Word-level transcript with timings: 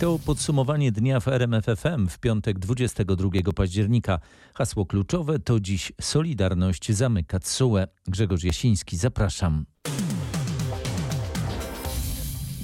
To 0.00 0.18
podsumowanie 0.18 0.92
dnia 0.92 1.20
w 1.20 1.28
RMFFM 1.28 2.08
w 2.08 2.18
piątek 2.18 2.58
22 2.58 3.30
października. 3.54 4.18
Hasło 4.54 4.86
kluczowe 4.86 5.38
to 5.38 5.60
dziś 5.60 5.92
Solidarność 6.00 6.92
zamyka 6.92 7.38
TSUE. 7.38 7.78
Grzegorz 8.06 8.44
Jasiński, 8.44 8.96
zapraszam. 8.96 9.64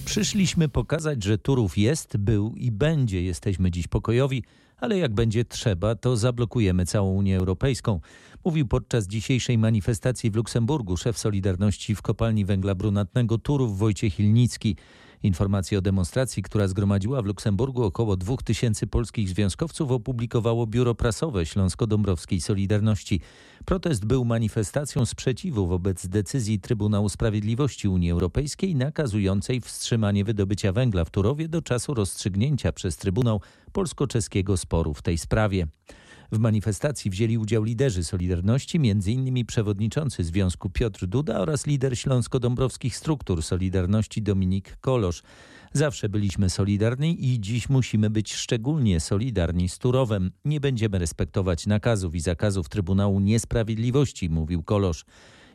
Przyszliśmy 0.04 0.68
pokazać, 0.68 1.24
że 1.24 1.38
Turów 1.38 1.78
jest, 1.78 2.16
był 2.16 2.54
i 2.56 2.70
będzie. 2.70 3.22
Jesteśmy 3.22 3.70
dziś 3.70 3.86
pokojowi, 3.88 4.42
ale 4.76 4.98
jak 4.98 5.14
będzie 5.14 5.44
trzeba, 5.44 5.94
to 5.94 6.16
zablokujemy 6.16 6.86
całą 6.86 7.14
Unię 7.14 7.36
Europejską. 7.38 8.00
Mówił 8.44 8.66
podczas 8.66 9.06
dzisiejszej 9.06 9.58
manifestacji 9.58 10.30
w 10.30 10.36
Luksemburgu 10.36 10.96
szef 10.96 11.18
Solidarności 11.18 11.94
w 11.94 12.02
kopalni 12.02 12.44
węgla 12.44 12.74
brunatnego 12.74 13.38
Turów 13.38 13.78
Wojciech 13.78 14.20
Ilnicki. 14.20 14.76
Informacje 15.26 15.78
o 15.78 15.80
demonstracji, 15.80 16.42
która 16.42 16.68
zgromadziła 16.68 17.22
w 17.22 17.24
Luksemburgu 17.24 17.82
około 17.82 18.16
2000 18.16 18.86
polskich 18.86 19.28
związkowców, 19.28 19.90
opublikowało 19.90 20.66
biuro 20.66 20.94
prasowe 20.94 21.46
Śląsko-Dąbrowskiej 21.46 22.40
Solidarności. 22.40 23.20
Protest 23.64 24.04
był 24.04 24.24
manifestacją 24.24 25.06
sprzeciwu 25.06 25.66
wobec 25.66 26.06
decyzji 26.06 26.60
Trybunału 26.60 27.08
Sprawiedliwości 27.08 27.88
Unii 27.88 28.10
Europejskiej 28.10 28.74
nakazującej 28.74 29.60
wstrzymanie 29.60 30.24
wydobycia 30.24 30.72
węgla 30.72 31.04
w 31.04 31.10
Turowie 31.10 31.48
do 31.48 31.62
czasu 31.62 31.94
rozstrzygnięcia 31.94 32.72
przez 32.72 32.96
Trybunał 32.96 33.40
polsko-czeskiego 33.72 34.56
sporu 34.56 34.94
w 34.94 35.02
tej 35.02 35.18
sprawie. 35.18 35.66
W 36.32 36.38
manifestacji 36.38 37.10
wzięli 37.10 37.38
udział 37.38 37.64
liderzy 37.64 38.04
Solidarności, 38.04 38.76
m.in. 38.76 39.46
przewodniczący 39.46 40.24
Związku 40.24 40.70
Piotr 40.70 41.06
Duda 41.06 41.40
oraz 41.40 41.66
lider 41.66 41.98
śląsko-dąbrowskich 41.98 42.96
struktur 42.96 43.42
Solidarności 43.42 44.22
Dominik 44.22 44.76
Kolosz. 44.80 45.22
Zawsze 45.72 46.08
byliśmy 46.08 46.50
solidarni 46.50 47.26
i 47.26 47.40
dziś 47.40 47.68
musimy 47.68 48.10
być 48.10 48.34
szczególnie 48.34 49.00
solidarni 49.00 49.68
z 49.68 49.78
Turowem. 49.78 50.30
Nie 50.44 50.60
będziemy 50.60 50.98
respektować 50.98 51.66
nakazów 51.66 52.14
i 52.14 52.20
zakazów 52.20 52.68
Trybunału 52.68 53.20
Niesprawiedliwości, 53.20 54.30
mówił 54.30 54.62
Kolosz. 54.62 55.04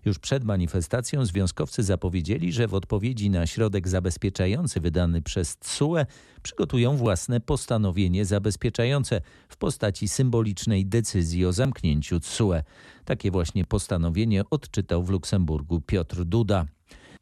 Już 0.05 0.19
przed 0.19 0.43
manifestacją 0.43 1.25
związkowcy 1.25 1.83
zapowiedzieli, 1.83 2.51
że 2.51 2.67
w 2.67 2.73
odpowiedzi 2.73 3.29
na 3.29 3.47
środek 3.47 3.87
zabezpieczający 3.87 4.79
wydany 4.79 5.21
przez 5.21 5.57
TSUE 5.57 6.05
przygotują 6.43 6.97
własne 6.97 7.39
postanowienie 7.39 8.25
zabezpieczające 8.25 9.21
w 9.49 9.57
postaci 9.57 10.07
symbolicznej 10.07 10.85
decyzji 10.85 11.45
o 11.45 11.53
zamknięciu 11.53 12.19
TSUE. 12.19 12.63
Takie 13.05 13.31
właśnie 13.31 13.65
postanowienie 13.65 14.43
odczytał 14.49 15.03
w 15.03 15.09
Luksemburgu 15.09 15.81
Piotr 15.81 16.25
Duda. 16.25 16.65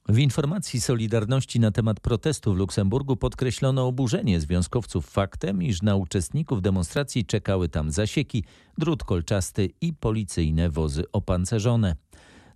W 0.10 0.18
informacji 0.18 0.82
Solidarności 0.82 1.60
na 1.60 1.72
temat 1.72 2.00
protestu 2.00 2.54
w 2.54 2.58
Luksemburgu 2.58 3.16
podkreślono 3.16 3.88
oburzenie 3.88 4.40
związkowców 4.40 5.10
faktem, 5.10 5.64
iż 5.64 5.82
na 5.82 5.96
uczestników 5.96 6.62
demonstracji 6.62 7.26
czekały 7.26 7.70
tam 7.70 7.92
zasieki, 7.92 8.44
drut 8.78 9.04
kolczasty 9.04 9.70
i 9.82 9.94
policyjne 9.94 10.70
wozy 10.70 11.04
opancerzone. 11.12 11.96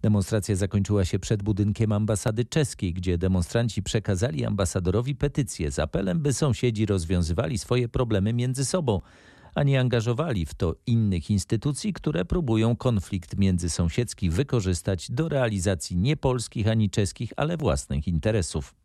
Demonstracja 0.03 0.55
zakończyła 0.55 1.05
się 1.05 1.19
przed 1.19 1.43
budynkiem 1.43 1.91
ambasady 1.91 2.45
czeskiej, 2.45 2.93
gdzie 2.93 3.17
demonstranci 3.17 3.83
przekazali 3.83 4.45
ambasadorowi 4.45 5.15
petycję 5.15 5.71
z 5.71 5.79
apelem, 5.79 6.19
by 6.19 6.33
sąsiedzi 6.33 6.85
rozwiązywali 6.85 7.57
swoje 7.57 7.89
problemy 7.89 8.33
między 8.33 8.65
sobą, 8.65 9.01
a 9.55 9.63
nie 9.63 9.79
angażowali 9.79 10.45
w 10.45 10.53
to 10.53 10.75
innych 10.87 11.29
instytucji, 11.29 11.93
które 11.93 12.25
próbują 12.25 12.75
konflikt 12.75 13.37
międzysąsiedzki 13.37 14.29
wykorzystać 14.29 15.11
do 15.11 15.29
realizacji 15.29 15.97
nie 15.97 16.17
polskich 16.17 16.67
ani 16.67 16.89
czeskich, 16.89 17.33
ale 17.37 17.57
własnych 17.57 18.07
interesów. 18.07 18.75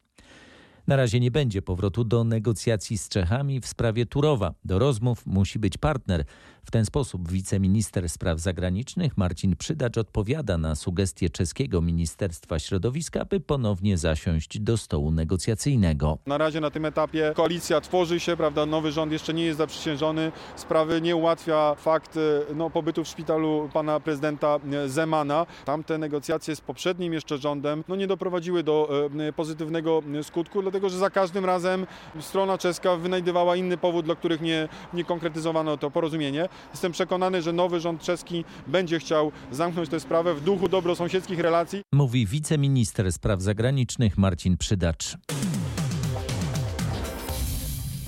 Na 0.86 0.96
razie 0.96 1.20
nie 1.20 1.30
będzie 1.30 1.62
powrotu 1.62 2.04
do 2.04 2.24
negocjacji 2.24 2.98
z 2.98 3.08
Czechami 3.08 3.60
w 3.60 3.66
sprawie 3.66 4.06
Turowa. 4.06 4.54
Do 4.64 4.78
rozmów 4.78 5.26
musi 5.26 5.58
być 5.58 5.78
partner. 5.78 6.24
W 6.68 6.70
ten 6.70 6.84
sposób 6.84 7.30
wiceminister 7.30 8.08
spraw 8.08 8.38
zagranicznych 8.38 9.16
Marcin 9.16 9.56
Przydacz 9.56 9.98
odpowiada 9.98 10.58
na 10.58 10.74
sugestie 10.74 11.30
czeskiego 11.30 11.80
Ministerstwa 11.80 12.58
Środowiska, 12.58 13.24
by 13.24 13.40
ponownie 13.40 13.98
zasiąść 13.98 14.58
do 14.58 14.76
stołu 14.76 15.10
negocjacyjnego. 15.10 16.18
Na 16.26 16.38
razie 16.38 16.60
na 16.60 16.70
tym 16.70 16.84
etapie 16.84 17.32
koalicja 17.36 17.80
tworzy 17.80 18.20
się, 18.20 18.36
prawda, 18.36 18.66
nowy 18.66 18.92
rząd 18.92 19.12
jeszcze 19.12 19.34
nie 19.34 19.44
jest 19.44 19.58
zaprzysiężony. 19.58 20.32
Sprawy 20.56 21.00
nie 21.00 21.16
ułatwia 21.16 21.74
fakt 21.74 22.18
no, 22.54 22.70
pobytu 22.70 23.04
w 23.04 23.08
szpitalu 23.08 23.70
pana 23.72 24.00
prezydenta 24.00 24.60
Zemana. 24.86 25.46
Tamte 25.64 25.98
negocjacje 25.98 26.56
z 26.56 26.60
poprzednim 26.60 27.12
jeszcze 27.12 27.38
rządem 27.38 27.84
no, 27.88 27.96
nie 27.96 28.06
doprowadziły 28.06 28.62
do 28.62 29.06
e, 29.28 29.32
pozytywnego 29.32 30.02
skutku, 30.22 30.62
dlatego 30.62 30.88
że 30.88 30.98
za 30.98 31.10
każdym 31.10 31.44
razem 31.44 31.86
strona 32.20 32.58
czeska 32.58 32.96
wynajdywała 32.96 33.56
inny 33.56 33.76
powód, 33.76 34.04
dla 34.04 34.14
których 34.14 34.40
nie, 34.40 34.68
nie 34.94 35.04
konkretyzowano 35.04 35.76
to 35.76 35.90
porozumienie. 35.90 36.48
Jestem 36.70 36.92
przekonany, 36.92 37.42
że 37.42 37.52
nowy 37.52 37.80
rząd 37.80 38.02
czeski 38.02 38.44
będzie 38.66 38.98
chciał 38.98 39.32
zamknąć 39.52 39.88
tę 39.88 40.00
sprawę 40.00 40.34
w 40.34 40.40
duchu 40.40 40.68
dobrosąsiedzkich 40.68 41.38
relacji. 41.40 41.82
Mówi 41.92 42.26
wiceminister 42.26 43.12
spraw 43.12 43.42
zagranicznych 43.42 44.18
Marcin 44.18 44.56
Przydacz. 44.56 45.16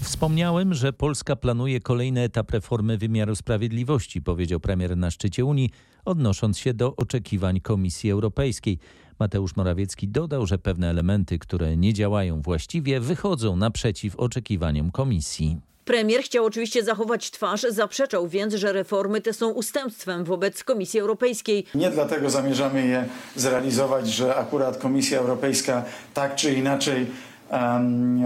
Wspomniałem, 0.02 0.74
że 0.74 0.92
Polska 0.92 1.36
planuje 1.36 1.80
kolejny 1.80 2.20
etap 2.20 2.50
reformy 2.50 2.98
wymiaru 2.98 3.36
sprawiedliwości, 3.36 4.22
powiedział 4.22 4.60
premier 4.60 4.96
na 4.96 5.10
szczycie 5.10 5.44
Unii, 5.44 5.70
odnosząc 6.04 6.58
się 6.58 6.74
do 6.74 6.96
oczekiwań 6.96 7.60
Komisji 7.60 8.10
Europejskiej. 8.10 8.78
Mateusz 9.18 9.56
Morawiecki 9.56 10.08
dodał, 10.08 10.46
że 10.46 10.58
pewne 10.58 10.90
elementy, 10.90 11.38
które 11.38 11.76
nie 11.76 11.94
działają 11.94 12.42
właściwie, 12.42 13.00
wychodzą 13.00 13.56
naprzeciw 13.56 14.16
oczekiwaniom 14.16 14.90
Komisji. 14.90 15.69
Premier 15.84 16.22
chciał 16.22 16.44
oczywiście 16.44 16.84
zachować 16.84 17.30
twarz, 17.30 17.66
zaprzeczał 17.68 18.28
więc, 18.28 18.54
że 18.54 18.72
reformy 18.72 19.20
te 19.20 19.32
są 19.32 19.50
ustępstwem 19.50 20.24
wobec 20.24 20.64
Komisji 20.64 21.00
Europejskiej. 21.00 21.66
Nie 21.74 21.90
dlatego 21.90 22.30
zamierzamy 22.30 22.86
je 22.86 23.04
zrealizować, 23.36 24.08
że 24.08 24.36
akurat 24.36 24.78
Komisja 24.78 25.18
Europejska 25.18 25.84
tak 26.14 26.34
czy 26.34 26.52
inaczej 26.52 27.06
um, 27.50 28.22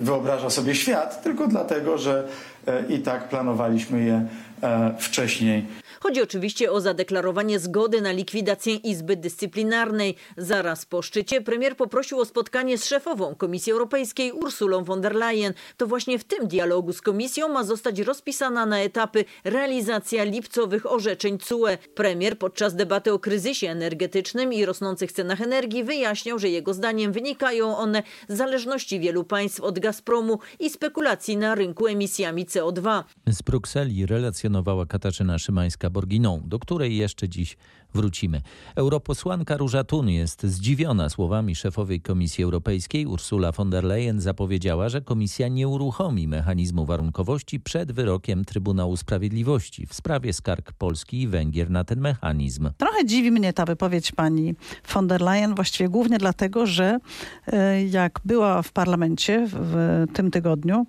wyobraża 0.00 0.50
sobie 0.50 0.74
świat, 0.74 1.22
tylko 1.22 1.48
dlatego, 1.48 1.98
że 1.98 2.28
e, 2.66 2.82
i 2.88 2.98
tak 2.98 3.28
planowaliśmy 3.28 4.04
je 4.04 4.26
e, 4.62 4.94
wcześniej. 4.98 5.66
Chodzi 6.02 6.22
oczywiście 6.22 6.72
o 6.72 6.80
zadeklarowanie 6.80 7.58
zgody 7.58 8.00
na 8.00 8.12
likwidację 8.12 8.74
Izby 8.74 9.16
Dyscyplinarnej. 9.16 10.16
Zaraz 10.36 10.86
po 10.86 11.02
szczycie 11.02 11.40
premier 11.40 11.76
poprosił 11.76 12.20
o 12.20 12.24
spotkanie 12.24 12.78
z 12.78 12.84
szefową 12.84 13.34
Komisji 13.34 13.72
Europejskiej 13.72 14.32
Ursulą 14.32 14.84
von 14.84 15.00
der 15.00 15.14
Leyen. 15.14 15.52
To 15.76 15.86
właśnie 15.86 16.18
w 16.18 16.24
tym 16.24 16.48
dialogu 16.48 16.92
z 16.92 17.00
Komisją 17.00 17.48
ma 17.48 17.64
zostać 17.64 17.98
rozpisana 17.98 18.66
na 18.66 18.80
etapy 18.80 19.24
realizacja 19.44 20.24
lipcowych 20.24 20.92
orzeczeń 20.92 21.38
CUE. 21.38 21.78
Premier 21.94 22.38
podczas 22.38 22.74
debaty 22.74 23.12
o 23.12 23.18
kryzysie 23.18 23.70
energetycznym 23.70 24.52
i 24.52 24.64
rosnących 24.64 25.12
cenach 25.12 25.40
energii 25.40 25.84
wyjaśniał, 25.84 26.38
że 26.38 26.48
jego 26.48 26.74
zdaniem 26.74 27.12
wynikają 27.12 27.76
one 27.76 28.02
z 28.28 28.36
zależności 28.36 29.00
wielu 29.00 29.24
państw 29.24 29.60
od 29.60 29.78
Gazpromu 29.78 30.38
i 30.60 30.70
spekulacji 30.70 31.36
na 31.36 31.54
rynku 31.54 31.86
emisjami 31.86 32.46
CO2. 32.46 33.02
Z 33.26 33.42
Brukseli 33.42 34.06
relacjonowała 34.06 34.86
Katarzyna 34.86 35.38
Szymańska 35.38 35.91
Borginą, 35.92 36.42
do 36.44 36.58
której 36.58 36.96
jeszcze 36.96 37.28
dziś 37.28 37.56
wrócimy. 37.94 38.42
Europosłanka 38.74 39.56
Róża 39.56 39.84
Thun 39.84 40.08
jest 40.08 40.42
zdziwiona 40.42 41.08
słowami 41.08 41.54
szefowej 41.54 42.00
Komisji 42.00 42.44
Europejskiej. 42.44 43.06
Ursula 43.06 43.52
von 43.52 43.70
der 43.70 43.84
Leyen 43.84 44.20
zapowiedziała, 44.20 44.88
że 44.88 45.00
komisja 45.00 45.48
nie 45.48 45.68
uruchomi 45.68 46.28
mechanizmu 46.28 46.84
warunkowości 46.84 47.60
przed 47.60 47.92
wyrokiem 47.92 48.44
Trybunału 48.44 48.96
Sprawiedliwości 48.96 49.86
w 49.86 49.94
sprawie 49.94 50.32
skarg 50.32 50.72
Polski 50.72 51.22
i 51.22 51.28
Węgier 51.28 51.70
na 51.70 51.84
ten 51.84 52.00
mechanizm. 52.00 52.70
Trochę 52.78 53.06
dziwi 53.06 53.30
mnie 53.30 53.52
ta 53.52 53.64
wypowiedź 53.64 54.12
pani 54.12 54.54
von 54.94 55.08
der 55.08 55.20
Leyen, 55.20 55.54
właściwie 55.54 55.88
głównie 55.88 56.18
dlatego, 56.18 56.66
że 56.66 56.98
e, 57.46 57.84
jak 57.84 58.20
była 58.24 58.62
w 58.62 58.72
parlamencie 58.72 59.48
w 59.50 60.04
tym 60.12 60.30
tygodniu, 60.30 60.86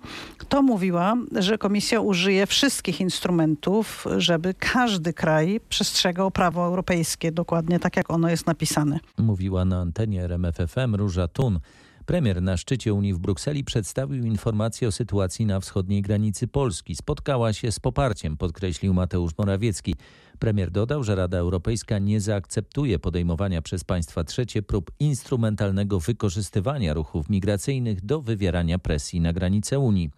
to 0.48 0.62
mówiła, 0.62 1.16
że 1.32 1.58
komisja 1.58 2.00
użyje 2.00 2.46
wszystkich 2.46 3.00
instrumentów, 3.00 4.06
żeby 4.16 4.54
każdy 4.54 5.12
kraj 5.12 5.60
przestrzegał 5.68 6.30
prawo 6.30 6.66
europejskie, 6.66 6.93
dokładnie 7.32 7.78
tak 7.78 7.96
jak 7.96 8.10
ono 8.10 8.28
jest 8.28 8.46
napisane. 8.46 9.00
Mówiła 9.18 9.64
na 9.64 9.80
antenie 9.80 10.22
RMFFM 10.22 10.94
Róża 10.94 11.28
Tun. 11.28 11.60
Premier 12.06 12.42
na 12.42 12.56
szczycie 12.56 12.94
Unii 12.94 13.14
w 13.14 13.18
Brukseli 13.18 13.64
przedstawił 13.64 14.24
informację 14.24 14.88
o 14.88 14.92
sytuacji 14.92 15.46
na 15.46 15.60
wschodniej 15.60 16.02
granicy 16.02 16.48
Polski. 16.48 16.94
Spotkała 16.96 17.52
się 17.52 17.72
z 17.72 17.80
poparciem, 17.80 18.36
podkreślił 18.36 18.94
Mateusz 18.94 19.32
Morawiecki. 19.38 19.94
Premier 20.38 20.70
dodał, 20.70 21.04
że 21.04 21.14
Rada 21.14 21.38
Europejska 21.38 21.98
nie 21.98 22.20
zaakceptuje 22.20 22.98
podejmowania 22.98 23.62
przez 23.62 23.84
państwa 23.84 24.24
trzecie 24.24 24.62
prób 24.62 24.90
instrumentalnego 25.00 26.00
wykorzystywania 26.00 26.94
ruchów 26.94 27.30
migracyjnych 27.30 28.04
do 28.04 28.20
wywierania 28.20 28.78
presji 28.78 29.20
na 29.20 29.32
granice 29.32 29.78
Unii. 29.78 30.10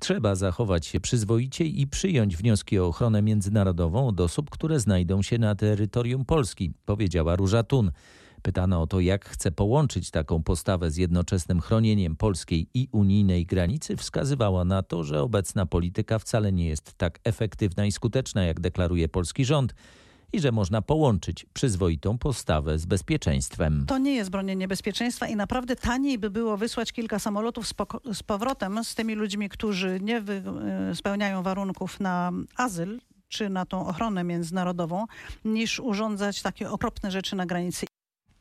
Trzeba 0.00 0.34
zachować 0.34 0.86
się 0.86 1.00
przyzwoicie 1.00 1.64
i 1.64 1.86
przyjąć 1.86 2.36
wnioski 2.36 2.78
o 2.78 2.86
ochronę 2.86 3.22
międzynarodową 3.22 4.08
od 4.08 4.20
osób, 4.20 4.50
które 4.50 4.80
znajdą 4.80 5.22
się 5.22 5.38
na 5.38 5.54
terytorium 5.54 6.24
Polski, 6.24 6.72
powiedziała 6.84 7.36
Róża 7.36 7.62
Tun. 7.62 7.90
Pytana 8.42 8.80
o 8.80 8.86
to, 8.86 9.00
jak 9.00 9.24
chce 9.24 9.52
połączyć 9.52 10.10
taką 10.10 10.42
postawę 10.42 10.90
z 10.90 10.96
jednoczesnym 10.96 11.60
chronieniem 11.60 12.16
polskiej 12.16 12.66
i 12.74 12.88
unijnej 12.92 13.46
granicy, 13.46 13.96
wskazywała 13.96 14.64
na 14.64 14.82
to, 14.82 15.04
że 15.04 15.22
obecna 15.22 15.66
polityka 15.66 16.18
wcale 16.18 16.52
nie 16.52 16.68
jest 16.68 16.94
tak 16.94 17.18
efektywna 17.24 17.86
i 17.86 17.92
skuteczna, 17.92 18.44
jak 18.44 18.60
deklaruje 18.60 19.08
polski 19.08 19.44
rząd 19.44 19.74
i 20.32 20.40
że 20.40 20.52
można 20.52 20.82
połączyć 20.82 21.46
przyzwoitą 21.52 22.18
postawę 22.18 22.78
z 22.78 22.86
bezpieczeństwem. 22.86 23.84
To 23.86 23.98
nie 23.98 24.14
jest 24.14 24.30
bronienie 24.30 24.68
bezpieczeństwa 24.68 25.26
i 25.26 25.36
naprawdę 25.36 25.76
taniej 25.76 26.18
by 26.18 26.30
było 26.30 26.56
wysłać 26.56 26.92
kilka 26.92 27.18
samolotów 27.18 27.68
z, 27.68 27.74
z 28.12 28.22
powrotem 28.22 28.84
z 28.84 28.94
tymi 28.94 29.14
ludźmi, 29.14 29.48
którzy 29.48 29.98
nie 30.02 30.16
e, 30.16 30.94
spełniają 30.94 31.42
warunków 31.42 32.00
na 32.00 32.32
azyl 32.56 33.00
czy 33.28 33.48
na 33.50 33.66
tą 33.66 33.86
ochronę 33.86 34.24
międzynarodową, 34.24 35.06
niż 35.44 35.80
urządzać 35.80 36.42
takie 36.42 36.70
okropne 36.70 37.10
rzeczy 37.10 37.36
na 37.36 37.46
granicy. 37.46 37.86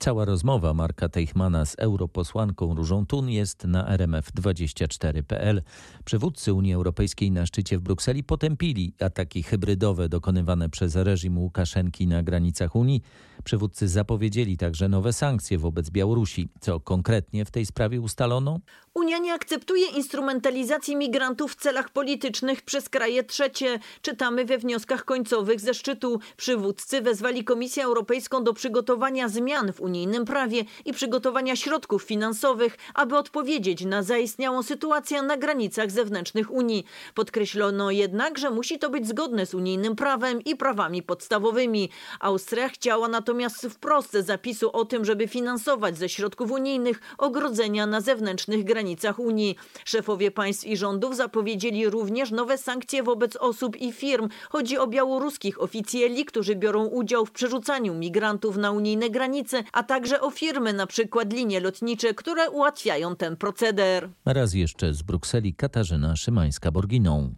Cała 0.04 0.26
rozmowa 0.26 0.74
Marka 0.74 1.10
Teichmana 1.10 1.66
z 1.66 1.76
europosłanką 1.80 2.76
Różą 2.76 3.06
Tun 3.06 3.30
jest 3.30 3.64
na 3.64 3.98
rmf24.pl. 3.98 5.62
Przywódcy 6.06 6.54
Unii 6.54 6.74
Europejskiej 6.74 7.32
na 7.32 7.46
szczycie 7.46 7.78
w 7.78 7.82
Brukseli 7.82 8.24
potępili 8.24 8.94
ataki 9.00 9.44
hybrydowe 9.44 10.10
dokonywane 10.10 10.70
przez 10.70 10.96
reżim 10.96 11.38
Łukaszenki 11.38 12.08
na 12.08 12.24
granicach 12.24 12.76
Unii. 12.76 13.02
Przywódcy 13.44 13.88
zapowiedzieli 13.88 14.58
także 14.58 14.90
nowe 14.90 15.14
sankcje 15.14 15.58
wobec 15.58 15.90
Białorusi. 15.90 16.50
Co 16.60 16.80
konkretnie 16.80 17.46
w 17.46 17.52
tej 17.52 17.66
sprawie 17.66 18.02
ustalono? 18.02 18.60
Unia 18.94 19.18
nie 19.18 19.34
akceptuje 19.34 19.88
instrumentalizacji 19.88 20.96
migrantów 20.96 21.52
w 21.52 21.56
celach 21.56 21.90
politycznych 21.90 22.62
przez 22.62 22.90
kraje 22.90 23.24
trzecie. 23.24 23.80
Czytamy 24.02 24.46
we 24.46 24.58
wnioskach 24.58 25.06
końcowych 25.06 25.60
ze 25.60 25.74
szczytu. 25.74 26.20
Przywódcy 26.38 27.02
wezwali 27.02 27.44
Komisję 27.44 27.84
Europejską 27.84 28.44
do 28.44 28.54
przygotowania 28.54 29.30
zmian 29.30 29.74
w 29.74 29.82
unijnym 29.82 30.26
prawie 30.26 30.64
i 30.86 30.94
przygotowania 30.94 31.56
środków 31.56 32.04
finansowych, 32.04 32.78
aby 32.94 33.18
odpowiedzieć 33.18 33.86
na 33.86 34.04
zaistniałą 34.04 34.64
sytuację 34.64 35.22
na 35.22 35.38
granicach 35.38 35.92
zewnętrznych 35.92 36.52
Unii. 36.52 36.86
Podkreślono 37.14 37.92
jednak, 37.92 38.38
że 38.38 38.52
musi 38.52 38.80
to 38.80 38.90
być 38.90 39.08
zgodne 39.08 39.46
z 39.46 39.54
unijnym 39.54 39.96
prawem 39.96 40.42
i 40.44 40.56
prawami 40.56 41.04
podstawowymi. 41.04 41.90
Austria 42.20 42.70
chciała 42.70 43.08
natomiast 43.30 43.68
wprost 43.68 44.14
zapisu 44.14 44.72
o 44.72 44.86
tym, 44.86 45.06
żeby 45.06 45.28
finansować 45.28 45.98
ze 45.98 46.10
środków 46.10 46.52
unijnych 46.52 47.02
ogrodzenia 47.18 47.86
na 47.86 48.02
zewnętrznych 48.02 48.64
granicach 48.64 49.20
Unii. 49.20 49.56
Szefowie 49.86 50.32
państw 50.32 50.68
i 50.68 50.78
rządów 50.78 51.16
zapowiedzieli 51.16 51.90
również 51.90 52.32
nowe 52.32 52.58
sankcje 52.58 53.04
wobec 53.04 53.36
osób 53.36 53.78
i 53.78 53.92
firm. 53.92 54.30
Chodzi 54.50 54.78
o 54.78 54.88
białoruskich 54.88 55.62
oficjeli, 55.62 56.26
którzy 56.26 56.56
biorą 56.56 56.86
udział 56.86 57.26
w 57.26 57.32
przerzucaniu 57.32 57.94
migrantów 57.94 58.58
na 58.58 58.72
unijne 58.72 59.10
granice, 59.10 59.64
a 59.72 59.84
także 59.84 60.22
o 60.22 60.30
firmy, 60.32 60.74
na 60.74 60.88
przykład 60.88 61.34
linie 61.34 61.60
lotnicze, 61.60 62.14
które 62.14 62.50
ułatwiają 62.50 63.16
ten 63.16 63.38
proceder. 63.38 64.10
Raz 64.26 64.54
jeszcze 64.54 64.94
z 64.94 65.02
Brukseli 65.02 65.54
Katarzyna 65.54 66.14
Szymańska-Borginą. 66.14 67.30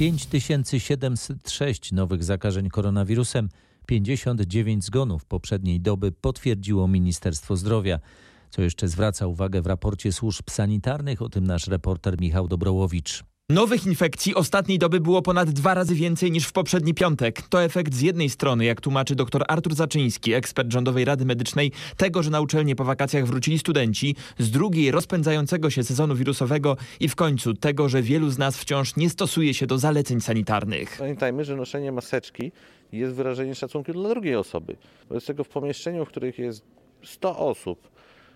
5706 0.00 1.92
nowych 1.92 2.24
zakażeń 2.24 2.68
koronawirusem, 2.68 3.48
59 3.86 4.84
zgonów 4.84 5.24
poprzedniej 5.24 5.80
doby 5.80 6.12
potwierdziło 6.12 6.88
Ministerstwo 6.88 7.56
Zdrowia. 7.56 8.00
Co 8.50 8.62
jeszcze 8.62 8.88
zwraca 8.88 9.26
uwagę 9.26 9.62
w 9.62 9.66
raporcie 9.66 10.12
służb 10.12 10.50
sanitarnych, 10.50 11.22
o 11.22 11.28
tym 11.28 11.46
nasz 11.46 11.66
reporter 11.66 12.20
Michał 12.20 12.48
Dobrołowicz. 12.48 13.24
Nowych 13.50 13.86
infekcji 13.86 14.34
ostatniej 14.34 14.78
doby 14.78 15.00
było 15.00 15.22
ponad 15.22 15.50
dwa 15.50 15.74
razy 15.74 15.94
więcej 15.94 16.30
niż 16.30 16.46
w 16.46 16.52
poprzedni 16.52 16.94
piątek. 16.94 17.42
To 17.42 17.62
efekt 17.62 17.94
z 17.94 18.00
jednej 18.00 18.30
strony, 18.30 18.64
jak 18.64 18.80
tłumaczy 18.80 19.14
dr 19.14 19.44
Artur 19.48 19.74
Zaczyński, 19.74 20.32
ekspert 20.32 20.72
Rządowej 20.72 21.04
Rady 21.04 21.24
Medycznej, 21.24 21.72
tego, 21.96 22.22
że 22.22 22.30
na 22.30 22.40
uczelnie 22.40 22.76
po 22.76 22.84
wakacjach 22.84 23.26
wrócili 23.26 23.58
studenci, 23.58 24.16
z 24.38 24.50
drugiej 24.50 24.90
rozpędzającego 24.90 25.70
się 25.70 25.84
sezonu 25.84 26.14
wirusowego 26.14 26.76
i 27.00 27.08
w 27.08 27.16
końcu 27.16 27.54
tego, 27.54 27.88
że 27.88 28.02
wielu 28.02 28.30
z 28.30 28.38
nas 28.38 28.56
wciąż 28.56 28.96
nie 28.96 29.10
stosuje 29.10 29.54
się 29.54 29.66
do 29.66 29.78
zaleceń 29.78 30.20
sanitarnych. 30.20 30.96
Pamiętajmy, 30.98 31.44
że 31.44 31.56
noszenie 31.56 31.92
maseczki 31.92 32.52
jest 32.92 33.14
wyrażeniem 33.14 33.54
szacunku 33.54 33.92
dla 33.92 34.08
drugiej 34.08 34.36
osoby. 34.36 34.76
Wobec 35.08 35.26
tego 35.26 35.44
w 35.44 35.48
pomieszczeniu, 35.48 36.04
w 36.04 36.08
których 36.08 36.38
jest 36.38 36.62
100 37.04 37.38
osób, 37.38 37.88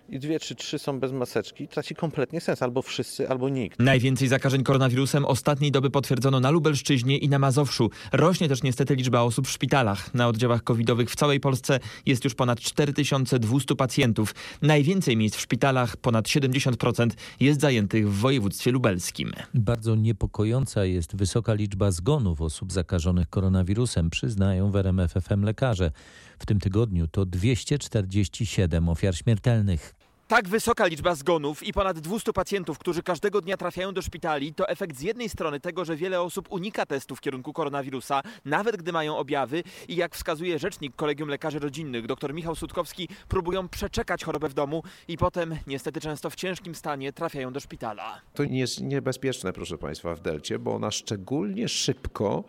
i 0.09 0.19
dwie 0.19 0.39
czy 0.39 0.55
trzy 0.55 0.79
są 0.79 0.99
bez 0.99 1.11
maseczki, 1.11 1.67
traci 1.67 1.95
kompletnie 1.95 2.41
sens. 2.41 2.61
Albo 2.61 2.81
wszyscy, 2.81 3.29
albo 3.29 3.49
nikt. 3.49 3.79
Najwięcej 3.79 4.27
zakażeń 4.27 4.63
koronawirusem 4.63 5.25
ostatniej 5.25 5.71
doby 5.71 5.89
potwierdzono 5.89 6.39
na 6.39 6.49
Lubelszczyźnie 6.49 7.17
i 7.17 7.29
na 7.29 7.39
Mazowszu. 7.39 7.89
Rośnie 8.11 8.49
też 8.49 8.63
niestety 8.63 8.95
liczba 8.95 9.21
osób 9.21 9.47
w 9.47 9.51
szpitalach. 9.51 10.13
Na 10.13 10.27
oddziałach 10.27 10.63
covidowych 10.63 11.11
w 11.11 11.15
całej 11.15 11.39
Polsce 11.39 11.79
jest 12.05 12.23
już 12.23 12.35
ponad 12.35 12.59
4200 12.59 13.75
pacjentów. 13.75 14.35
Najwięcej 14.61 15.17
miejsc 15.17 15.35
w 15.35 15.41
szpitalach, 15.41 15.97
ponad 15.97 16.25
70%, 16.25 17.09
jest 17.39 17.61
zajętych 17.61 18.11
w 18.11 18.19
województwie 18.19 18.71
lubelskim. 18.71 19.31
Bardzo 19.53 19.95
niepokojąca 19.95 20.85
jest 20.85 21.15
wysoka 21.15 21.53
liczba 21.53 21.91
zgonów 21.91 22.41
osób 22.41 22.73
zakażonych 22.73 23.29
koronawirusem, 23.29 24.09
przyznają 24.09 24.71
w 24.71 24.75
RMFFM 24.75 25.43
lekarze. 25.43 25.91
W 26.39 26.45
tym 26.45 26.59
tygodniu 26.59 27.07
to 27.07 27.25
247 27.25 28.89
ofiar 28.89 29.15
śmiertelnych. 29.15 29.93
Tak 30.27 30.47
wysoka 30.47 30.85
liczba 30.85 31.15
zgonów 31.15 31.63
i 31.63 31.73
ponad 31.73 31.99
200 31.99 32.33
pacjentów, 32.33 32.77
którzy 32.79 33.03
każdego 33.03 33.41
dnia 33.41 33.57
trafiają 33.57 33.93
do 33.93 34.01
szpitali, 34.01 34.53
to 34.53 34.69
efekt 34.69 34.97
z 34.97 35.01
jednej 35.01 35.29
strony 35.29 35.59
tego, 35.59 35.85
że 35.85 35.95
wiele 35.95 36.21
osób 36.21 36.51
unika 36.51 36.85
testu 36.85 37.15
w 37.15 37.21
kierunku 37.21 37.53
koronawirusa, 37.53 38.21
nawet 38.45 38.77
gdy 38.77 38.91
mają 38.91 39.17
objawy 39.17 39.63
i 39.87 39.95
jak 39.95 40.15
wskazuje 40.15 40.59
rzecznik 40.59 40.95
Kolegium 40.95 41.29
Lekarzy 41.29 41.59
Rodzinnych, 41.59 42.07
dr 42.07 42.33
Michał 42.33 42.55
Sutkowski, 42.55 43.09
próbują 43.27 43.69
przeczekać 43.69 44.23
chorobę 44.23 44.49
w 44.49 44.53
domu 44.53 44.83
i 45.07 45.17
potem, 45.17 45.57
niestety 45.67 46.01
często 46.01 46.29
w 46.29 46.35
ciężkim 46.35 46.75
stanie, 46.75 47.13
trafiają 47.13 47.53
do 47.53 47.59
szpitala. 47.59 48.21
To 48.33 48.45
nie 48.45 48.59
jest 48.59 48.81
niebezpieczne, 48.81 49.53
proszę 49.53 49.77
Państwa, 49.77 50.15
w 50.15 50.21
Delcie, 50.21 50.59
bo 50.59 50.75
ona 50.75 50.91
szczególnie 50.91 51.67
szybko 51.67 52.43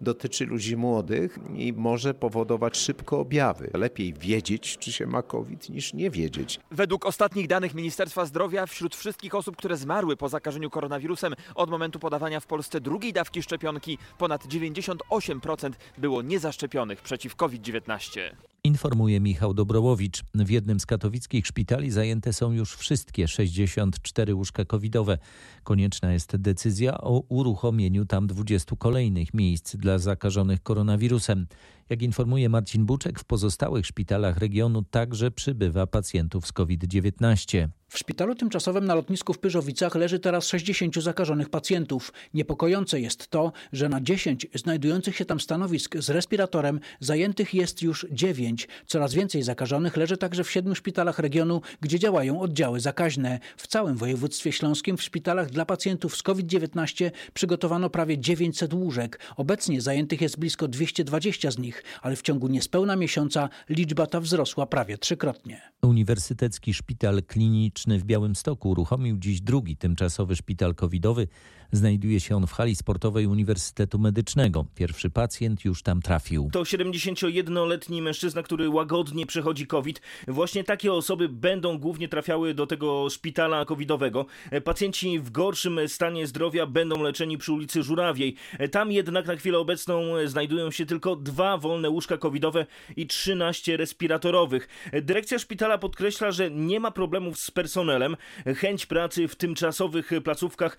dotyczy 0.00 0.46
ludzi 0.46 0.76
młodych 0.76 1.38
i 1.54 1.72
może 1.72 2.14
powodować 2.14 2.76
szybko 2.76 3.20
objawy. 3.20 3.70
Lepiej 3.74 4.14
wiedzieć, 4.14 4.78
czy 4.78 4.92
się 4.92 5.06
ma 5.06 5.22
COVID, 5.22 5.68
niż 5.68 5.94
nie 5.94 6.10
wiedzieć. 6.10 6.60
Według 6.70 7.06
ostatnich 7.06 7.46
danych 7.46 7.74
Ministerstwa 7.74 8.24
Zdrowia 8.24 8.66
wśród 8.66 8.96
wszystkich 8.96 9.34
osób, 9.34 9.56
które 9.56 9.76
zmarły 9.76 10.16
po 10.16 10.28
zakażeniu 10.28 10.70
koronawirusem 10.70 11.34
od 11.54 11.70
momentu 11.70 11.98
podawania 11.98 12.40
w 12.40 12.46
Polsce 12.46 12.80
drugiej 12.80 13.12
dawki 13.12 13.42
szczepionki, 13.42 13.98
ponad 14.18 14.46
98% 14.46 15.72
było 15.98 16.22
niezaszczepionych 16.22 17.02
przeciw 17.02 17.36
COVID-19. 17.36 18.20
Informuje 18.68 19.20
Michał 19.20 19.54
Dobrołowicz. 19.54 20.24
W 20.34 20.50
jednym 20.50 20.80
z 20.80 20.86
katowickich 20.86 21.46
szpitali 21.46 21.90
zajęte 21.90 22.32
są 22.32 22.52
już 22.52 22.76
wszystkie 22.76 23.28
64 23.28 24.34
łóżka 24.34 24.64
covidowe. 24.64 25.18
Konieczna 25.64 26.12
jest 26.12 26.36
decyzja 26.36 27.00
o 27.00 27.22
uruchomieniu 27.28 28.04
tam 28.04 28.26
20 28.26 28.76
kolejnych 28.76 29.34
miejsc 29.34 29.76
dla 29.76 29.98
zakażonych 29.98 30.62
koronawirusem. 30.62 31.46
Jak 31.90 32.02
informuje 32.02 32.48
Marcin 32.48 32.86
Buczek, 32.86 33.20
w 33.20 33.24
pozostałych 33.24 33.86
szpitalach 33.86 34.38
regionu 34.38 34.82
także 34.82 35.30
przybywa 35.30 35.86
pacjentów 35.86 36.46
z 36.46 36.52
COVID-19. 36.52 37.68
W 37.90 37.98
szpitalu 37.98 38.34
tymczasowym 38.34 38.84
na 38.84 38.94
lotnisku 38.94 39.32
w 39.32 39.38
Pyrzowicach 39.38 39.94
leży 39.94 40.18
teraz 40.18 40.46
60 40.46 40.94
zakażonych 40.94 41.48
pacjentów. 41.48 42.12
Niepokojące 42.34 43.00
jest 43.00 43.28
to, 43.28 43.52
że 43.72 43.88
na 43.88 44.00
10 44.00 44.46
znajdujących 44.54 45.16
się 45.16 45.24
tam 45.24 45.40
stanowisk 45.40 45.96
z 45.96 46.10
respiratorem 46.10 46.80
zajętych 47.00 47.54
jest 47.54 47.82
już 47.82 48.06
9. 48.10 48.68
Coraz 48.86 49.14
więcej 49.14 49.42
zakażonych 49.42 49.96
leży 49.96 50.16
także 50.16 50.44
w 50.44 50.50
siedmiu 50.50 50.74
szpitalach 50.74 51.18
regionu, 51.18 51.60
gdzie 51.80 51.98
działają 51.98 52.40
oddziały 52.40 52.80
zakaźne. 52.80 53.38
W 53.56 53.66
całym 53.66 53.96
województwie 53.96 54.52
śląskim 54.52 54.96
w 54.96 55.02
szpitalach 55.02 55.50
dla 55.50 55.64
pacjentów 55.64 56.16
z 56.16 56.22
COVID-19 56.22 57.10
przygotowano 57.34 57.90
prawie 57.90 58.18
900 58.18 58.74
łóżek. 58.74 59.20
Obecnie 59.36 59.80
zajętych 59.80 60.20
jest 60.20 60.38
blisko 60.38 60.68
220 60.68 61.50
z 61.50 61.58
nich, 61.58 61.77
ale 62.02 62.16
w 62.16 62.22
ciągu 62.22 62.48
niespełna 62.48 62.96
miesiąca 62.96 63.48
liczba 63.68 64.06
ta 64.06 64.20
wzrosła 64.20 64.66
prawie 64.66 64.98
trzykrotnie. 64.98 65.60
Uniwersytecki 65.82 66.74
Szpital 66.74 67.22
Kliniczny 67.22 67.98
w 67.98 68.04
Białymstoku 68.04 68.70
uruchomił 68.70 69.18
dziś 69.18 69.40
drugi 69.40 69.76
tymczasowy 69.76 70.36
szpital 70.36 70.74
covidowy 70.74 71.28
Znajduje 71.72 72.20
się 72.20 72.36
on 72.36 72.46
w 72.46 72.52
hali 72.52 72.76
sportowej 72.76 73.26
Uniwersytetu 73.26 73.98
Medycznego. 73.98 74.66
Pierwszy 74.74 75.10
pacjent 75.10 75.64
już 75.64 75.82
tam 75.82 76.02
trafił. 76.02 76.50
To 76.52 76.62
71-letni 76.62 78.02
mężczyzna, 78.02 78.42
który 78.42 78.70
łagodnie 78.70 79.26
przechodzi 79.26 79.66
COVID. 79.66 80.00
Właśnie 80.28 80.64
takie 80.64 80.92
osoby 80.92 81.28
będą 81.28 81.78
głównie 81.78 82.08
trafiały 82.08 82.54
do 82.54 82.66
tego 82.66 83.10
szpitala 83.10 83.64
covidowego. 83.64 84.26
Pacjenci 84.64 85.20
w 85.20 85.30
gorszym 85.30 85.80
stanie 85.86 86.26
zdrowia 86.26 86.66
będą 86.66 87.02
leczeni 87.02 87.38
przy 87.38 87.52
ulicy 87.52 87.82
Żurawiej. 87.82 88.36
Tam 88.72 88.92
jednak 88.92 89.26
na 89.26 89.36
chwilę 89.36 89.58
obecną 89.58 90.02
znajdują 90.24 90.70
się 90.70 90.86
tylko 90.86 91.16
dwa 91.16 91.58
wolne 91.58 91.90
łóżka 91.90 92.18
covidowe 92.18 92.66
i 92.96 93.06
13 93.06 93.76
respiratorowych. 93.76 94.68
Dyrekcja 95.02 95.38
szpitala 95.38 95.78
podkreśla, 95.78 96.30
że 96.30 96.50
nie 96.50 96.80
ma 96.80 96.90
problemów 96.90 97.38
z 97.38 97.50
personelem. 97.50 98.16
Chęć 98.56 98.86
pracy 98.86 99.28
w 99.28 99.36
tymczasowych 99.36 100.10
placówkach 100.24 100.78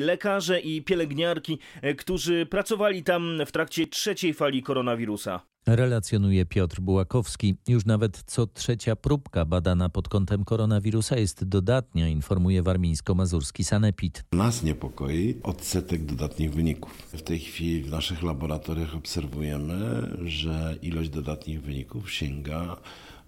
lekarze 0.00 0.60
i 0.60 0.82
pielęgniarki, 0.82 1.58
którzy 1.98 2.46
pracowali 2.46 3.02
tam 3.02 3.38
w 3.46 3.52
trakcie 3.52 3.86
trzeciej 3.86 4.34
fali 4.34 4.62
koronawirusa. 4.62 5.40
Relacjonuje 5.66 6.46
Piotr 6.46 6.80
Bułakowski. 6.80 7.56
Już 7.68 7.86
nawet 7.86 8.22
co 8.26 8.46
trzecia 8.46 8.96
próbka 8.96 9.44
badana 9.44 9.88
pod 9.88 10.08
kątem 10.08 10.44
koronawirusa 10.44 11.16
jest 11.16 11.44
dodatnia, 11.44 12.08
informuje 12.08 12.62
warmińsko-mazurski 12.62 13.64
sanepid. 13.64 14.24
Nas 14.32 14.62
niepokoi 14.62 15.34
odsetek 15.42 16.04
dodatnich 16.04 16.54
wyników. 16.54 16.92
W 17.12 17.22
tej 17.22 17.38
chwili 17.38 17.82
w 17.82 17.90
naszych 17.90 18.22
laboratoriach 18.22 18.94
obserwujemy, 18.96 20.10
że 20.24 20.76
ilość 20.82 21.10
dodatnich 21.10 21.62
wyników 21.62 22.12
sięga 22.12 22.76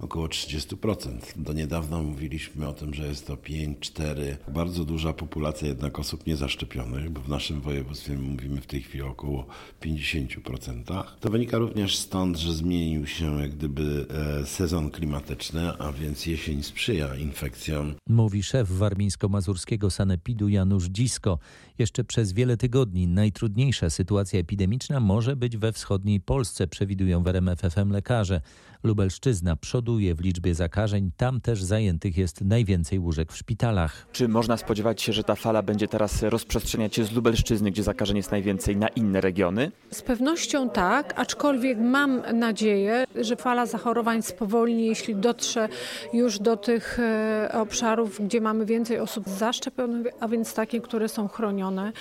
około 0.03 0.27
30%. 0.27 1.19
Do 1.37 1.53
niedawna 1.53 2.03
mówiliśmy 2.03 2.69
o 2.69 2.73
tym, 2.73 2.95
że 2.95 3.07
jest 3.07 3.27
to 3.27 3.37
5-4. 3.37 4.37
Bardzo 4.49 4.85
duża 4.85 5.13
populacja 5.13 5.69
jednak 5.69 5.99
osób 5.99 6.27
niezaszczepionych, 6.27 7.11
bo 7.11 7.21
w 7.21 7.29
naszym 7.29 7.61
województwie 7.61 8.19
mówimy 8.19 8.61
w 8.61 8.67
tej 8.67 8.83
chwili 8.83 9.03
o 9.03 9.09
około 9.09 9.47
50%. 9.83 11.05
To 11.21 11.31
wynika 11.31 11.59
również 11.59 11.97
stąd, 11.97 12.39
że 12.39 12.53
zmienił 12.53 13.07
się 13.07 13.41
jak 13.41 13.51
gdyby 13.51 14.07
e, 14.43 14.47
sezon 14.47 14.91
klimatyczny, 14.91 15.79
a 15.79 15.93
więc 15.93 16.27
jesień 16.27 16.63
sprzyja 16.63 17.17
infekcjom. 17.17 17.95
Mówi 18.09 18.43
szef 18.43 18.71
warmińsko-mazurskiego 18.71 19.91
sanepidu 19.91 20.49
Janusz 20.49 20.85
Dzisko. 20.85 21.39
Jeszcze 21.79 22.05
przez 22.05 22.33
wiele 22.33 22.57
tygodni 22.57 23.07
najtrudniejsza 23.09 23.91
sytuacja 23.91 24.41
epidemiczna 24.41 25.01
może 25.01 25.37
być 25.37 25.57
we 25.57 25.73
wschodniej 25.73 26.21
Polsce, 26.21 26.67
przewidują 26.67 27.23
w 27.23 27.27
RMFFM 27.29 27.91
lekarze. 27.91 28.41
Lubelszczyzna 28.83 29.57
przoduje 29.57 29.92
w 29.93 30.21
liczbie 30.21 30.55
zakażeń, 30.55 31.11
tam 31.17 31.41
też 31.41 31.65
zajętych 31.65 32.17
jest 32.17 32.41
najwięcej 32.41 32.99
łóżek 32.99 33.33
w 33.33 33.37
szpitalach. 33.37 34.07
Czy 34.13 34.29
można 34.29 34.57
spodziewać 34.57 35.03
się, 35.03 35.13
że 35.13 35.25
ta 35.25 35.35
fala 35.35 35.63
będzie 35.63 35.89
teraz 35.89 36.23
rozprzestrzeniać 36.23 36.95
się 36.95 37.05
z 37.05 37.13
Lubelszczyzny, 37.13 37.71
gdzie 37.71 37.83
zakażeń 37.83 38.17
jest 38.17 38.31
najwięcej, 38.31 38.77
na 38.77 38.89
inne 38.89 39.21
regiony? 39.21 39.73
Z 39.91 40.03
pewnością 40.03 40.71
tak, 40.71 41.15
aczkolwiek 41.17 41.79
mam 41.79 42.23
nadzieję, 42.33 43.05
że 43.21 43.37
fala 43.37 43.67
zachorowań 43.67 44.23
spowolni, 44.23 44.87
jeśli 44.87 45.17
dotrze 45.17 45.69
już 46.13 46.39
do 46.39 46.57
tych 46.57 46.99
e, 46.99 47.51
obszarów, 47.53 48.21
gdzie 48.21 48.41
mamy 48.41 48.67
więcej 48.67 48.99
osób 48.99 49.29
zaszczepionych, 49.29 50.07
a 50.21 50.29
więc 50.29 50.55
takie, 50.55 50.81
które 50.81 51.09
są 51.09 51.29
chronione 51.29 51.93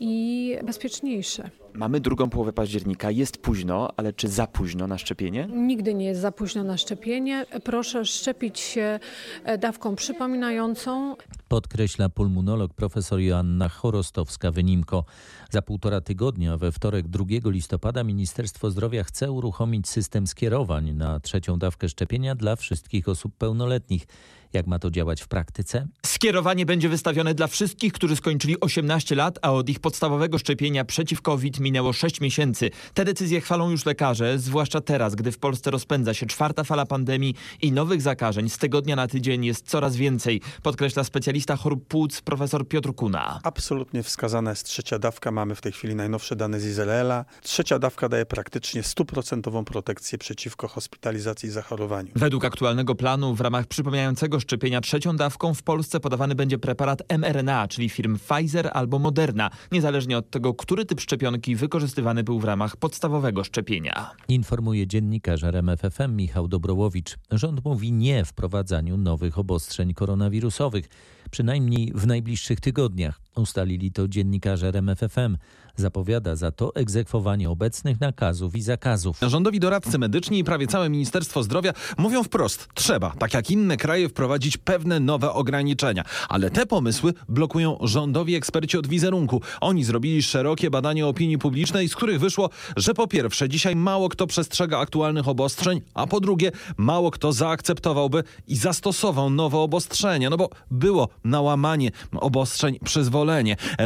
i 0.00 0.56
bezpieczniejsze. 0.64 1.50
Mamy 1.74 2.00
drugą 2.00 2.30
połowę 2.30 2.52
października, 2.52 3.10
jest 3.10 3.38
późno, 3.38 3.88
ale 3.96 4.12
czy 4.12 4.28
za 4.28 4.46
późno 4.46 4.86
na 4.86 4.98
szczepienie? 4.98 5.48
Nigdy 5.52 5.94
nie 5.94 6.04
jest 6.04 6.20
za 6.20 6.32
późno 6.32 6.64
na 6.64 6.76
szczepienie. 6.76 7.46
Proszę 7.64 8.04
szczepić 8.04 8.60
się 8.60 9.00
e, 9.44 9.58
dawką 9.58 9.96
przypominającą. 9.96 11.16
Podkreśla 11.48 12.08
pulmonolog 12.08 12.74
profesor 12.74 13.20
Joanna 13.20 13.68
Chorostowska-Wynimko. 13.68 15.02
Za 15.50 15.62
półtora 15.62 16.00
tygodnia, 16.00 16.56
we 16.56 16.72
wtorek 16.72 17.08
2 17.08 17.24
listopada, 17.44 18.04
Ministerstwo 18.04 18.70
Zdrowia 18.70 19.04
chce 19.04 19.32
uruchomić 19.32 19.88
system 19.88 20.26
skierowań 20.26 20.92
na 20.92 21.20
trzecią 21.20 21.58
dawkę 21.58 21.88
szczepienia 21.88 22.34
dla 22.34 22.56
wszystkich 22.56 23.08
osób 23.08 23.36
pełnoletnich. 23.36 24.06
Jak 24.52 24.66
ma 24.66 24.78
to 24.78 24.90
działać 24.90 25.22
w 25.22 25.28
praktyce? 25.28 25.86
Skierowanie 26.06 26.66
będzie 26.66 26.88
wystawione 26.88 27.34
dla 27.34 27.46
wszystkich, 27.46 27.92
którzy 27.92 28.16
skończyli 28.16 28.60
18 28.60 29.14
lat, 29.14 29.38
a 29.42 29.52
od 29.52 29.68
ich 29.68 29.80
podstawowego 29.80 30.38
szczepienia 30.38 30.84
przeciw 30.84 31.22
COVID 31.22 31.60
minęło 31.60 31.92
6 31.92 32.20
miesięcy. 32.20 32.70
Te 32.94 33.04
decyzje 33.04 33.40
chwalą 33.40 33.70
już 33.70 33.86
lekarze, 33.86 34.38
zwłaszcza 34.38 34.80
teraz, 34.80 35.14
gdy 35.14 35.32
w 35.32 35.38
Polsce 35.38 35.70
rozpędza 35.70 36.14
się 36.14 36.26
czwarta 36.26 36.64
fala 36.64 36.86
pandemii 36.86 37.34
i 37.62 37.72
nowych 37.72 38.02
zakażeń 38.02 38.48
z 38.48 38.58
tygodnia 38.58 38.96
na 38.96 39.06
tydzień 39.06 39.44
jest 39.44 39.68
coraz 39.68 39.96
więcej, 39.96 40.40
podkreśla 40.62 41.04
specjalista 41.04 41.56
chorób 41.56 41.86
płuc 41.88 42.20
profesor 42.20 42.68
Piotr 42.68 42.94
Kuna. 42.94 43.40
Absolutnie 43.42 44.02
wskazana 44.02 44.50
jest 44.50 44.66
trzecia 44.66 44.98
dawka. 44.98 45.30
Mamy 45.30 45.54
w 45.54 45.60
tej 45.60 45.72
chwili 45.72 45.94
najnowsze 45.94 46.36
dane 46.36 46.60
z 46.60 46.66
Izraela. 46.66 47.24
Trzecia 47.42 47.78
dawka 47.78 48.08
daje 48.08 48.26
praktycznie 48.26 48.82
stuprocentową 48.82 49.64
protekcję 49.64 50.18
przeciwko 50.18 50.68
hospitalizacji 50.68 51.48
i 51.48 51.52
zachorowaniu. 51.52 52.12
Według 52.14 52.44
aktualnego 52.44 52.94
planu 52.94 53.34
w 53.34 53.40
ramach 53.40 53.66
przypominającego 53.66 54.39
szczepienia 54.40 54.80
trzecią 54.80 55.16
dawką 55.16 55.54
w 55.54 55.62
Polsce 55.62 56.00
podawany 56.00 56.34
będzie 56.34 56.58
preparat 56.58 57.02
mRNA, 57.18 57.68
czyli 57.68 57.88
firm 57.88 58.18
Pfizer 58.18 58.70
albo 58.72 58.98
Moderna, 58.98 59.50
niezależnie 59.72 60.18
od 60.18 60.30
tego, 60.30 60.54
który 60.54 60.84
typ 60.84 61.00
szczepionki 61.00 61.56
wykorzystywany 61.56 62.24
był 62.24 62.40
w 62.40 62.44
ramach 62.44 62.76
podstawowego 62.76 63.44
szczepienia. 63.44 64.10
Informuje 64.28 64.86
dziennikarz 64.86 65.44
RMFFM 65.44 66.16
Michał 66.16 66.48
Dobrołowicz. 66.48 67.16
Rząd 67.30 67.64
mówi 67.64 67.92
nie 67.92 68.24
wprowadzaniu 68.24 68.96
nowych 68.96 69.38
obostrzeń 69.38 69.94
koronawirusowych, 69.94 70.88
przynajmniej 71.30 71.92
w 71.94 72.06
najbliższych 72.06 72.60
tygodniach. 72.60 73.20
Ustalili 73.40 73.92
to 73.92 74.08
dziennikarze 74.08 74.68
RMFFM. 74.68 75.36
Zapowiada 75.76 76.36
za 76.36 76.50
to 76.50 76.74
egzekwowanie 76.74 77.50
obecnych 77.50 78.00
nakazów 78.00 78.56
i 78.56 78.62
zakazów. 78.62 79.18
Rządowi 79.22 79.60
doradcy 79.60 79.98
medyczni 79.98 80.38
i 80.38 80.44
prawie 80.44 80.66
całe 80.66 80.88
Ministerstwo 80.88 81.42
Zdrowia 81.42 81.72
mówią 81.98 82.22
wprost, 82.22 82.68
trzeba, 82.74 83.10
tak 83.10 83.34
jak 83.34 83.50
inne 83.50 83.76
kraje, 83.76 84.08
wprowadzić 84.08 84.56
pewne 84.56 85.00
nowe 85.00 85.32
ograniczenia. 85.32 86.04
Ale 86.28 86.50
te 86.50 86.66
pomysły 86.66 87.14
blokują 87.28 87.78
rządowi 87.82 88.34
eksperci 88.34 88.78
od 88.78 88.86
wizerunku. 88.86 89.42
Oni 89.60 89.84
zrobili 89.84 90.22
szerokie 90.22 90.70
badanie 90.70 91.06
opinii 91.06 91.38
publicznej, 91.38 91.88
z 91.88 91.94
których 91.94 92.20
wyszło, 92.20 92.50
że 92.76 92.94
po 92.94 93.06
pierwsze 93.06 93.48
dzisiaj 93.48 93.76
mało 93.76 94.08
kto 94.08 94.26
przestrzega 94.26 94.78
aktualnych 94.78 95.28
obostrzeń, 95.28 95.80
a 95.94 96.06
po 96.06 96.20
drugie 96.20 96.52
mało 96.76 97.10
kto 97.10 97.32
zaakceptowałby 97.32 98.24
i 98.48 98.56
zastosował 98.56 99.30
nowe 99.30 99.58
obostrzenia, 99.58 100.30
no 100.30 100.36
bo 100.36 100.50
było 100.70 101.08
nałamanie 101.24 101.90
obostrzeń 102.12 102.78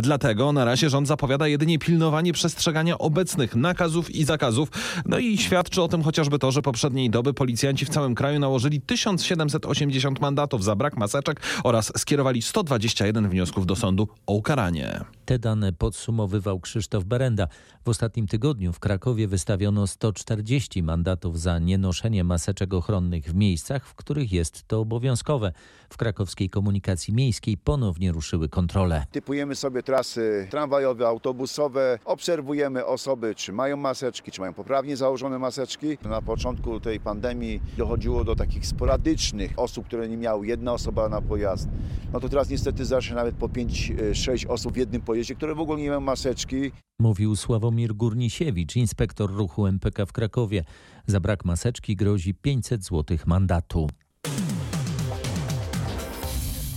Dlatego 0.03 0.53
na 0.53 0.65
razie 0.65 0.91
rząd 0.91 1.09
zapowiada 1.09 1.49
jedynie 1.49 1.79
pilnowanie 1.79 2.33
przestrzegania 2.33 2.99
obecnych 2.99 3.57
nakazów 3.57 4.11
i 4.11 4.25
zakazów. 4.25 4.69
No 5.07 5.19
i 5.19 5.39
świadczy 5.39 5.83
o 5.83 5.89
tym 5.89 6.03
chociażby 6.03 6.39
to, 6.39 6.53
że 6.53 6.63
poprzedniej 6.63 7.11
doby 7.11 7.35
policjanci 7.35 7.85
w 7.85 7.89
całym 7.89 8.15
kraju 8.15 8.39
nałożyli 8.39 8.81
1780 8.81 10.21
mandatów 10.21 10.65
za 10.65 10.77
brak 10.77 10.97
maseczek 10.97 11.41
oraz 11.65 11.93
skierowali 11.97 12.43
121 12.43 13.29
wniosków 13.29 13.67
do 13.67 13.77
sądu 13.77 14.09
o 14.27 14.33
ukaranie. 14.33 15.01
Te 15.25 15.39
dane 15.39 15.73
podsumowywał 15.73 16.61
Krzysztof 16.61 17.05
Berenda. 17.05 17.47
W 17.85 17.89
ostatnim 17.89 18.27
tygodniu 18.27 18.73
w 18.73 18.79
Krakowie 18.79 19.29
wystawiono 19.29 19.87
140 19.87 20.83
mandatów 20.83 21.41
za 21.41 21.59
nienoszenie 21.59 22.25
maseczek 22.25 22.75
ochronnych 22.75 23.25
w 23.25 23.35
miejscach, 23.35 23.87
w 23.87 23.95
których 23.95 24.33
jest 24.33 24.69
to 24.69 24.81
obowiązkowe. 24.81 25.53
W 25.91 25.97
krakowskiej 25.97 26.51
komunikacji 26.51 27.15
miejskiej 27.15 27.57
ponownie 27.57 28.13
ruszyły 28.13 28.49
kontrole. 28.49 29.07
Typujemy 29.25 29.55
sobie 29.55 29.83
trasy 29.83 30.47
tramwajowe, 30.51 31.09
autobusowe, 31.09 31.99
obserwujemy 32.05 32.87
osoby, 32.87 33.35
czy 33.35 33.53
mają 33.53 33.77
maseczki, 33.77 34.31
czy 34.31 34.41
mają 34.41 34.55
poprawnie 34.55 34.97
założone 34.97 35.39
maseczki. 35.39 35.99
Na 36.03 36.23
początku 36.23 36.81
tej 36.81 37.01
pandemii 37.01 37.61
dochodziło 37.77 38.25
do 38.25 38.37
takich 38.37 38.67
sporadycznych 38.67 39.53
osób, 39.57 39.87
które 39.87 40.09
nie 40.09 40.17
miały 40.17 40.47
jedna 40.47 40.73
osoba 40.73 41.09
na 41.09 41.23
pojazd. 41.23 41.69
No 42.13 42.21
to 42.21 42.29
teraz 42.29 42.49
niestety 42.49 42.85
zacznie 42.85 43.15
nawet 43.15 43.35
po 43.35 43.49
5-6 43.49 44.47
osób 44.49 44.73
w 44.73 44.77
jednym 44.77 45.03
pojeździe, 45.03 45.35
które 45.35 45.55
w 45.55 45.61
ogóle 45.61 45.81
nie 45.81 45.89
mają 45.89 46.01
maseczki. 46.01 46.73
Mówił 46.99 47.37
Sławomir 47.37 47.95
Górnisiewicz, 47.95 48.77
inspektor 48.77 49.31
ruchu 49.31 49.67
MPK 49.67 50.07
w 50.07 50.13
Krakowie. 50.13 50.65
Za 51.07 51.21
brak 51.21 51.45
maseczki 51.45 51.97
grozi 51.97 52.35
500 52.35 52.85
zł 52.85 53.19
mandatu. 53.27 53.89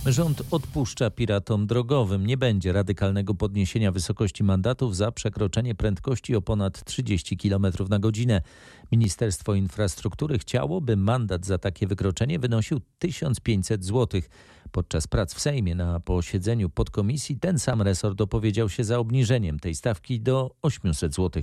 Rząd 0.08 0.42
odpuszcza 0.50 1.10
piratom 1.10 1.66
drogowym. 1.66 2.26
Nie 2.26 2.36
będzie 2.36 2.72
radykalnego 2.72 3.34
podniesienia 3.34 3.92
wysokości 3.92 4.44
mandatów 4.44 4.96
za 4.96 5.12
przekroczenie 5.12 5.74
prędkości 5.74 6.36
o 6.36 6.42
ponad 6.42 6.84
30 6.84 7.36
km 7.36 7.66
na 7.88 7.98
godzinę. 7.98 8.42
Ministerstwo 8.92 9.54
Infrastruktury 9.54 10.38
chciałoby 10.38 10.96
mandat 10.96 11.46
za 11.46 11.58
takie 11.58 11.86
wykroczenie 11.86 12.38
wynosił 12.38 12.80
1500 12.98 13.84
zł. 13.84 14.20
Podczas 14.72 15.06
prac 15.06 15.34
w 15.34 15.40
Sejmie 15.40 15.74
na 15.74 16.00
posiedzeniu 16.00 16.70
podkomisji 16.70 17.36
ten 17.36 17.58
sam 17.58 17.82
resort 17.82 18.20
opowiedział 18.20 18.68
się 18.68 18.84
za 18.84 18.98
obniżeniem 18.98 19.58
tej 19.58 19.74
stawki 19.74 20.20
do 20.20 20.50
800 20.62 21.14
zł. 21.14 21.42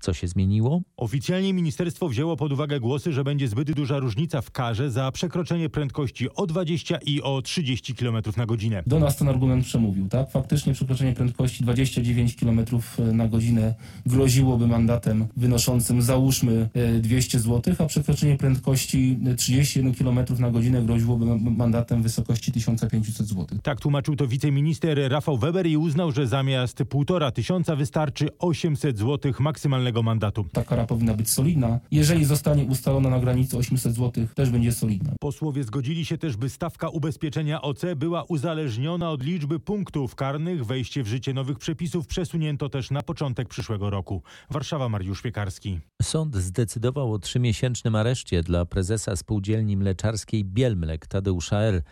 Co 0.00 0.12
się 0.12 0.28
zmieniło? 0.28 0.80
Oficjalnie 0.96 1.52
ministerstwo 1.54 2.08
wzięło 2.08 2.36
pod 2.36 2.52
uwagę 2.52 2.80
głosy, 2.80 3.12
że 3.12 3.24
będzie 3.24 3.48
zbyt 3.48 3.72
duża 3.72 3.98
różnica 3.98 4.40
w 4.40 4.50
karze 4.50 4.90
za 4.90 5.12
przekroczenie 5.12 5.68
prędkości 5.68 6.30
o 6.34 6.46
20 6.46 6.98
i 7.06 7.22
o 7.22 7.42
30 7.42 7.94
km 7.94 8.16
na 8.36 8.46
godzinę. 8.46 8.82
Do 8.86 8.98
nas 8.98 9.16
ten 9.16 9.28
argument 9.28 9.64
przemówił, 9.64 10.08
tak? 10.08 10.30
Faktycznie 10.30 10.72
przekroczenie 10.72 11.12
prędkości 11.12 11.62
29 11.62 12.36
km 12.36 12.64
na 13.12 13.28
godzinę 13.28 13.74
groziłoby 14.06 14.66
mandatem 14.66 15.26
wynoszącym 15.36 16.02
załóżmy 16.02 16.68
200 17.00 17.40
zł, 17.40 17.74
a 17.78 17.86
przekroczenie 17.86 18.36
prędkości 18.36 19.18
31 19.36 19.94
km 19.94 20.40
na 20.40 20.50
godzinę 20.50 20.82
groziłoby 20.82 21.26
mandatem 21.50 22.00
w 22.00 22.02
wysokości 22.02 22.52
1500 22.52 23.26
zł. 23.26 23.46
Tak 23.62 23.80
tłumaczył 23.80 24.16
to 24.16 24.26
wiceminister 24.26 24.98
Rafał 25.08 25.38
Weber 25.38 25.66
i 25.66 25.76
uznał, 25.76 26.12
że 26.12 26.26
zamiast 26.26 26.78
1,5 26.78 27.32
tysiąca 27.32 27.76
wystarczy 27.76 28.28
800 28.38 28.98
zł 28.98 29.32
maksymalnego 29.40 29.85
karalnego 29.86 30.02
mandatu. 30.02 30.44
Ta 30.52 30.64
kara 30.64 30.86
powinna 30.86 31.14
być 31.14 31.30
solidna. 31.30 31.80
Jeżeli 31.90 32.24
zostanie 32.24 32.64
ustalona 32.64 33.10
na 33.10 33.20
granicy 33.20 33.56
800 33.56 33.94
zł, 33.94 34.26
też 34.34 34.50
będzie 34.50 34.72
solidna. 34.72 35.12
Posłowie 35.20 35.64
zgodzili 35.64 36.04
się 36.04 36.18
też, 36.18 36.36
by 36.36 36.50
stawka 36.50 36.88
ubezpieczenia 36.88 37.62
OC 37.62 37.82
była 37.96 38.24
uzależniona 38.24 39.10
od 39.10 39.22
liczby 39.22 39.60
punktów 39.60 40.14
karnych. 40.14 40.66
Wejście 40.66 41.02
w 41.02 41.06
życie 41.06 41.34
nowych 41.34 41.58
przepisów 41.58 42.06
przesunięto 42.06 42.68
też 42.68 42.90
na 42.90 43.02
początek 43.02 43.48
przyszłego 43.48 43.90
roku. 43.90 44.22
Warszawa, 44.50 44.88
Mariusz 44.88 45.22
Piekarski. 45.22 45.80
Sąd 46.02 46.36
zdecydował 46.36 47.12
o 47.12 47.18
trzymiesięcznym 47.18 47.94
areszcie 47.94 48.42
dla 48.42 48.64
prezesa 48.64 49.16
spółdzielni 49.16 49.76
mleczarskiej 49.76 50.44
Bielmlek 50.44 51.06
Tadeusza 51.06 51.60
R. 51.60 51.82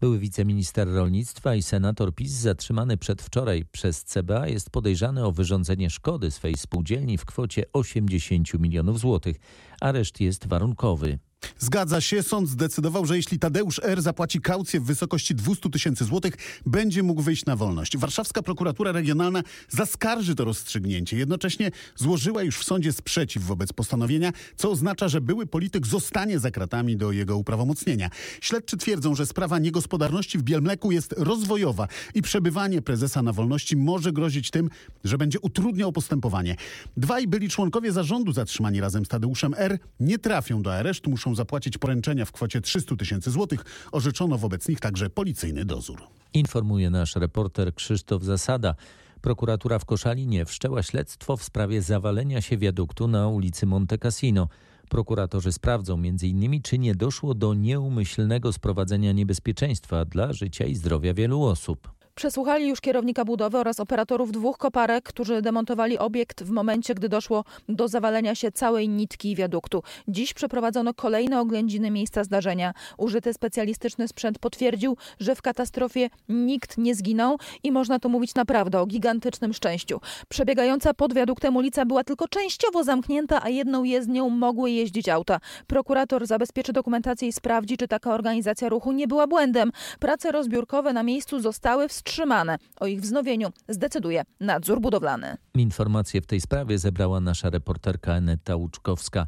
Były 0.00 0.18
wiceminister 0.18 0.88
rolnictwa 0.88 1.54
i 1.54 1.62
senator 1.62 2.14
PiS 2.14 2.32
zatrzymany 2.32 2.96
przedwczoraj 2.96 3.64
przez 3.72 4.04
CBA 4.04 4.48
jest 4.48 4.70
podejrzany 4.70 5.24
o 5.24 5.32
wyrządzenie 5.32 5.90
szkody 5.90 6.30
swej 6.30 6.54
spółdzielni 6.56 7.18
w 7.18 7.24
kwocie 7.24 7.64
80 7.72 8.54
milionów 8.54 9.00
złotych. 9.00 9.36
Areszt 9.80 10.20
jest 10.20 10.46
warunkowy. 10.46 11.18
Zgadza 11.58 12.00
się. 12.00 12.22
Sąd 12.22 12.48
zdecydował, 12.48 13.06
że 13.06 13.16
jeśli 13.16 13.38
Tadeusz 13.38 13.80
R. 13.84 14.02
zapłaci 14.02 14.40
kaucję 14.40 14.80
w 14.80 14.84
wysokości 14.84 15.34
200 15.34 15.70
tysięcy 15.70 16.04
złotych, 16.04 16.34
będzie 16.66 17.02
mógł 17.02 17.22
wyjść 17.22 17.46
na 17.46 17.56
wolność. 17.56 17.96
Warszawska 17.96 18.42
prokuratura 18.42 18.92
regionalna 18.92 19.42
zaskarży 19.68 20.34
to 20.34 20.44
rozstrzygnięcie. 20.44 21.16
Jednocześnie 21.16 21.70
złożyła 21.96 22.42
już 22.42 22.58
w 22.58 22.64
sądzie 22.64 22.92
sprzeciw 22.92 23.42
wobec 23.42 23.72
postanowienia, 23.72 24.32
co 24.56 24.70
oznacza, 24.70 25.08
że 25.08 25.20
były 25.20 25.46
polityk 25.46 25.86
zostanie 25.86 26.38
za 26.38 26.50
kratami 26.50 26.96
do 26.96 27.12
jego 27.12 27.36
uprawomocnienia. 27.36 28.10
Śledczy 28.40 28.76
twierdzą, 28.76 29.14
że 29.14 29.26
sprawa 29.26 29.58
niegospodarności 29.58 30.38
w 30.38 30.42
Bielmleku 30.42 30.92
jest 30.92 31.14
rozwojowa 31.16 31.88
i 32.14 32.22
przebywanie 32.22 32.82
prezesa 32.82 33.22
na 33.22 33.32
wolności 33.32 33.76
może 33.76 34.12
grozić 34.12 34.50
tym, 34.50 34.70
że 35.04 35.18
będzie 35.18 35.40
utrudniał 35.40 35.92
postępowanie. 35.92 36.56
Dwaj 36.96 37.26
byli 37.26 37.48
członkowie 37.48 37.92
zarządu 37.92 38.32
zatrzymani 38.32 38.80
razem 38.80 39.04
z 39.04 39.08
Tadeuszem 39.08 39.54
R. 39.56 39.78
nie 40.00 40.18
trafią 40.18 40.62
do 40.62 40.74
aresztu, 40.74 41.10
muszą 41.10 41.29
zapłacić 41.34 41.78
poręczenia 41.78 42.24
w 42.24 42.32
kwocie 42.32 42.60
300 42.60 42.96
tysięcy 42.96 43.30
złotych. 43.30 43.64
Orzeczono 43.92 44.38
wobec 44.38 44.68
nich 44.68 44.80
także 44.80 45.10
policyjny 45.10 45.64
dozór. 45.64 46.02
Informuje 46.34 46.90
nasz 46.90 47.16
reporter 47.16 47.74
Krzysztof 47.74 48.22
Zasada. 48.22 48.74
Prokuratura 49.20 49.78
w 49.78 49.84
Koszalinie 49.84 50.44
wszczęła 50.44 50.82
śledztwo 50.82 51.36
w 51.36 51.44
sprawie 51.44 51.82
zawalenia 51.82 52.40
się 52.40 52.58
wiaduktu 52.58 53.08
na 53.08 53.28
ulicy 53.28 53.66
Monte 53.66 53.98
Cassino. 53.98 54.48
Prokuratorzy 54.88 55.52
sprawdzą 55.52 55.94
m.in. 55.94 56.62
czy 56.62 56.78
nie 56.78 56.94
doszło 56.94 57.34
do 57.34 57.54
nieumyślnego 57.54 58.52
sprowadzenia 58.52 59.12
niebezpieczeństwa 59.12 60.04
dla 60.04 60.32
życia 60.32 60.64
i 60.64 60.74
zdrowia 60.74 61.14
wielu 61.14 61.42
osób. 61.42 61.99
Przesłuchali 62.20 62.68
już 62.68 62.80
kierownika 62.80 63.24
budowy 63.24 63.58
oraz 63.58 63.80
operatorów 63.80 64.32
dwóch 64.32 64.58
koparek, 64.58 65.04
którzy 65.04 65.42
demontowali 65.42 65.98
obiekt 65.98 66.42
w 66.42 66.50
momencie, 66.50 66.94
gdy 66.94 67.08
doszło 67.08 67.44
do 67.68 67.88
zawalenia 67.88 68.34
się 68.34 68.52
całej 68.52 68.88
nitki 68.88 69.36
wiaduktu. 69.36 69.82
Dziś 70.08 70.34
przeprowadzono 70.34 70.94
kolejne 70.94 71.40
oględziny 71.40 71.90
miejsca 71.90 72.24
zdarzenia. 72.24 72.74
Użyty 72.98 73.32
specjalistyczny 73.32 74.08
sprzęt 74.08 74.38
potwierdził, 74.38 74.96
że 75.20 75.34
w 75.34 75.42
katastrofie 75.42 76.10
nikt 76.28 76.78
nie 76.78 76.94
zginął 76.94 77.38
i 77.62 77.72
można 77.72 77.98
tu 77.98 78.08
mówić 78.08 78.34
naprawdę 78.34 78.80
o 78.80 78.86
gigantycznym 78.86 79.52
szczęściu. 79.52 80.00
Przebiegająca 80.28 80.94
pod 80.94 81.14
wiaduktem 81.14 81.56
ulica 81.56 81.84
była 81.84 82.04
tylko 82.04 82.28
częściowo 82.28 82.84
zamknięta, 82.84 83.42
a 83.42 83.48
jedną 83.48 83.84
jezdnią 83.84 84.30
mogły 84.30 84.70
jeździć 84.70 85.08
auta. 85.08 85.40
Prokurator 85.66 86.26
zabezpieczy 86.26 86.72
dokumentację 86.72 87.28
i 87.28 87.32
sprawdzi, 87.32 87.76
czy 87.76 87.88
taka 87.88 88.14
organizacja 88.14 88.68
ruchu 88.68 88.92
nie 88.92 89.08
była 89.08 89.26
błędem. 89.26 89.72
Prace 89.98 90.32
rozbiórkowe 90.32 90.92
na 90.92 91.02
miejscu 91.02 91.40
zostały 91.40 91.88
wstrzymane 91.88 92.09
wstrzymane. 92.10 92.58
O 92.80 92.86
ich 92.86 93.00
wznowieniu 93.00 93.48
zdecyduje 93.68 94.22
nadzór 94.40 94.80
budowlany. 94.80 95.36
Informacje 95.54 96.20
w 96.20 96.26
tej 96.26 96.40
sprawie 96.40 96.78
zebrała 96.78 97.20
nasza 97.20 97.50
reporterka 97.50 98.14
Aneta 98.14 98.56
Łuczkowska. 98.56 99.26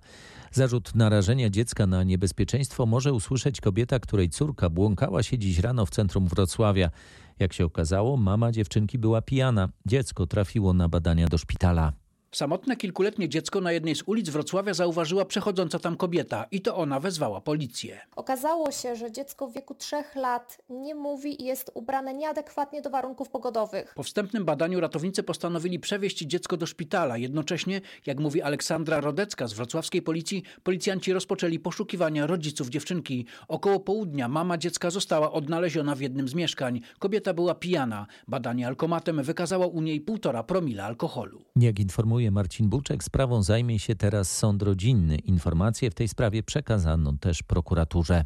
Zarzut 0.52 0.94
narażenia 0.94 1.50
dziecka 1.50 1.86
na 1.86 2.02
niebezpieczeństwo 2.02 2.86
może 2.86 3.12
usłyszeć 3.12 3.60
kobieta, 3.60 3.98
której 3.98 4.28
córka 4.28 4.70
błąkała 4.70 5.22
się 5.22 5.38
dziś 5.38 5.58
rano 5.58 5.86
w 5.86 5.90
centrum 5.90 6.28
Wrocławia. 6.28 6.90
Jak 7.38 7.52
się 7.52 7.64
okazało, 7.64 8.16
mama 8.16 8.52
dziewczynki 8.52 8.98
była 8.98 9.22
pijana. 9.22 9.68
Dziecko 9.86 10.26
trafiło 10.26 10.72
na 10.72 10.88
badania 10.88 11.26
do 11.26 11.38
szpitala. 11.38 11.92
Samotne 12.34 12.76
kilkuletnie 12.76 13.28
dziecko 13.28 13.60
na 13.60 13.72
jednej 13.72 13.94
z 13.96 14.02
ulic 14.06 14.28
Wrocławia 14.28 14.74
zauważyła 14.74 15.24
przechodząca 15.24 15.78
tam 15.78 15.96
kobieta 15.96 16.46
i 16.50 16.60
to 16.60 16.76
ona 16.76 17.00
wezwała 17.00 17.40
policję. 17.40 18.00
Okazało 18.16 18.70
się, 18.70 18.96
że 18.96 19.12
dziecko 19.12 19.48
w 19.48 19.52
wieku 19.54 19.74
trzech 19.74 20.14
lat 20.16 20.58
nie 20.70 20.94
mówi 20.94 21.42
i 21.42 21.44
jest 21.44 21.70
ubrane 21.74 22.14
nieadekwatnie 22.14 22.82
do 22.82 22.90
warunków 22.90 23.28
pogodowych. 23.28 23.92
Po 23.96 24.02
wstępnym 24.02 24.44
badaniu 24.44 24.80
ratownicy 24.80 25.22
postanowili 25.22 25.78
przewieźć 25.78 26.18
dziecko 26.18 26.56
do 26.56 26.66
szpitala. 26.66 27.16
Jednocześnie, 27.16 27.80
jak 28.06 28.20
mówi 28.20 28.42
Aleksandra 28.42 29.00
Rodecka 29.00 29.46
z 29.46 29.52
wrocławskiej 29.52 30.02
policji, 30.02 30.42
policjanci 30.62 31.12
rozpoczęli 31.12 31.58
poszukiwania 31.58 32.26
rodziców 32.26 32.68
dziewczynki. 32.68 33.26
Około 33.48 33.80
południa 33.80 34.28
mama 34.28 34.58
dziecka 34.58 34.90
została 34.90 35.32
odnaleziona 35.32 35.94
w 35.94 36.00
jednym 36.00 36.28
z 36.28 36.34
mieszkań. 36.34 36.80
Kobieta 36.98 37.34
była 37.34 37.54
pijana. 37.54 38.06
Badanie 38.28 38.66
alkomatem 38.66 39.22
wykazało 39.22 39.66
u 39.66 39.80
niej 39.82 40.00
półtora 40.00 40.42
promila 40.42 40.84
alkoholu. 40.84 41.42
Jak 41.56 41.80
informuje 41.80 42.21
Marcin 42.30 42.68
Buczek, 42.68 43.04
sprawą 43.04 43.42
zajmie 43.42 43.78
się 43.78 43.94
teraz 43.94 44.36
sąd 44.36 44.62
rodzinny. 44.62 45.16
Informacje 45.16 45.90
w 45.90 45.94
tej 45.94 46.08
sprawie 46.08 46.42
przekazano 46.42 47.12
też 47.20 47.42
prokuraturze. 47.42 48.24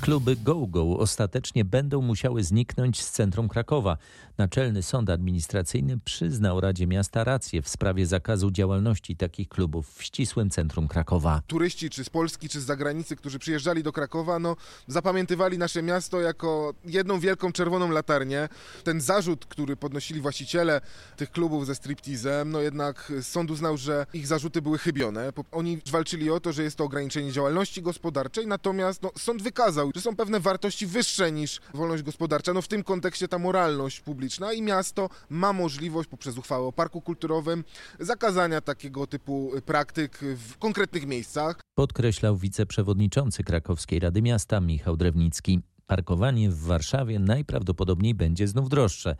Kluby 0.00 0.36
GoGo 0.36 0.98
ostatecznie 0.98 1.64
będą 1.64 2.02
musiały 2.02 2.44
zniknąć 2.44 3.02
z 3.02 3.10
centrum 3.10 3.48
Krakowa. 3.48 3.96
Naczelny 4.38 4.82
Sąd 4.82 5.10
Administracyjny 5.10 5.98
przyznał 5.98 6.60
Radzie 6.60 6.86
Miasta 6.86 7.24
rację 7.24 7.62
w 7.62 7.68
sprawie 7.68 8.06
zakazu 8.06 8.50
działalności 8.50 9.16
takich 9.16 9.48
klubów 9.48 9.94
w 9.94 10.02
ścisłym 10.02 10.50
centrum 10.50 10.88
Krakowa. 10.88 11.42
Turyści 11.46 11.90
czy 11.90 12.04
z 12.04 12.10
Polski, 12.10 12.48
czy 12.48 12.60
z 12.60 12.64
zagranicy, 12.64 13.16
którzy 13.16 13.38
przyjeżdżali 13.38 13.82
do 13.82 13.92
Krakowa, 13.92 14.38
no, 14.38 14.56
zapamiętywali 14.86 15.58
nasze 15.58 15.82
miasto 15.82 16.20
jako 16.20 16.74
jedną 16.84 17.20
wielką 17.20 17.52
czerwoną 17.52 17.90
latarnię. 17.90 18.48
Ten 18.84 19.00
zarzut, 19.00 19.46
który 19.46 19.76
podnosili 19.76 20.20
właściciele 20.20 20.80
tych 21.16 21.30
klubów 21.30 21.66
ze 21.66 21.74
striptizem, 21.74 22.50
no 22.50 22.60
jednak 22.60 23.12
sąd 23.22 23.50
uznał, 23.50 23.76
że 23.76 24.06
ich 24.14 24.26
zarzuty 24.26 24.62
były 24.62 24.78
chybione. 24.78 25.32
Oni 25.52 25.78
walczyli 25.90 26.30
o 26.30 26.40
to, 26.40 26.52
że 26.52 26.62
jest 26.62 26.76
to 26.76 26.84
ograniczenie 26.84 27.32
działalności 27.32 27.82
gospodarczej, 27.82 28.46
natomiast 28.46 29.02
no, 29.02 29.10
sąd 29.18 29.42
wykazał, 29.42 29.89
że 29.94 30.00
są 30.00 30.16
pewne 30.16 30.40
wartości 30.40 30.86
wyższe 30.86 31.32
niż 31.32 31.60
wolność 31.74 32.02
gospodarcza. 32.02 32.52
No 32.52 32.62
w 32.62 32.68
tym 32.68 32.84
kontekście 32.84 33.28
ta 33.28 33.38
moralność 33.38 34.00
publiczna 34.00 34.52
i 34.52 34.62
miasto 34.62 35.08
ma 35.28 35.52
możliwość 35.52 36.08
poprzez 36.08 36.38
uchwałę 36.38 36.66
o 36.66 36.72
parku 36.72 37.00
kulturowym 37.00 37.64
zakazania 38.00 38.60
takiego 38.60 39.06
typu 39.06 39.52
praktyk 39.66 40.18
w 40.18 40.58
konkretnych 40.58 41.06
miejscach. 41.06 41.60
Podkreślał 41.74 42.36
wiceprzewodniczący 42.36 43.44
Krakowskiej 43.44 44.00
Rady 44.00 44.22
Miasta 44.22 44.60
Michał 44.60 44.96
Drewnicki. 44.96 45.60
Parkowanie 45.86 46.50
w 46.50 46.60
Warszawie 46.60 47.18
najprawdopodobniej 47.18 48.14
będzie 48.14 48.48
znów 48.48 48.68
droższe. 48.68 49.16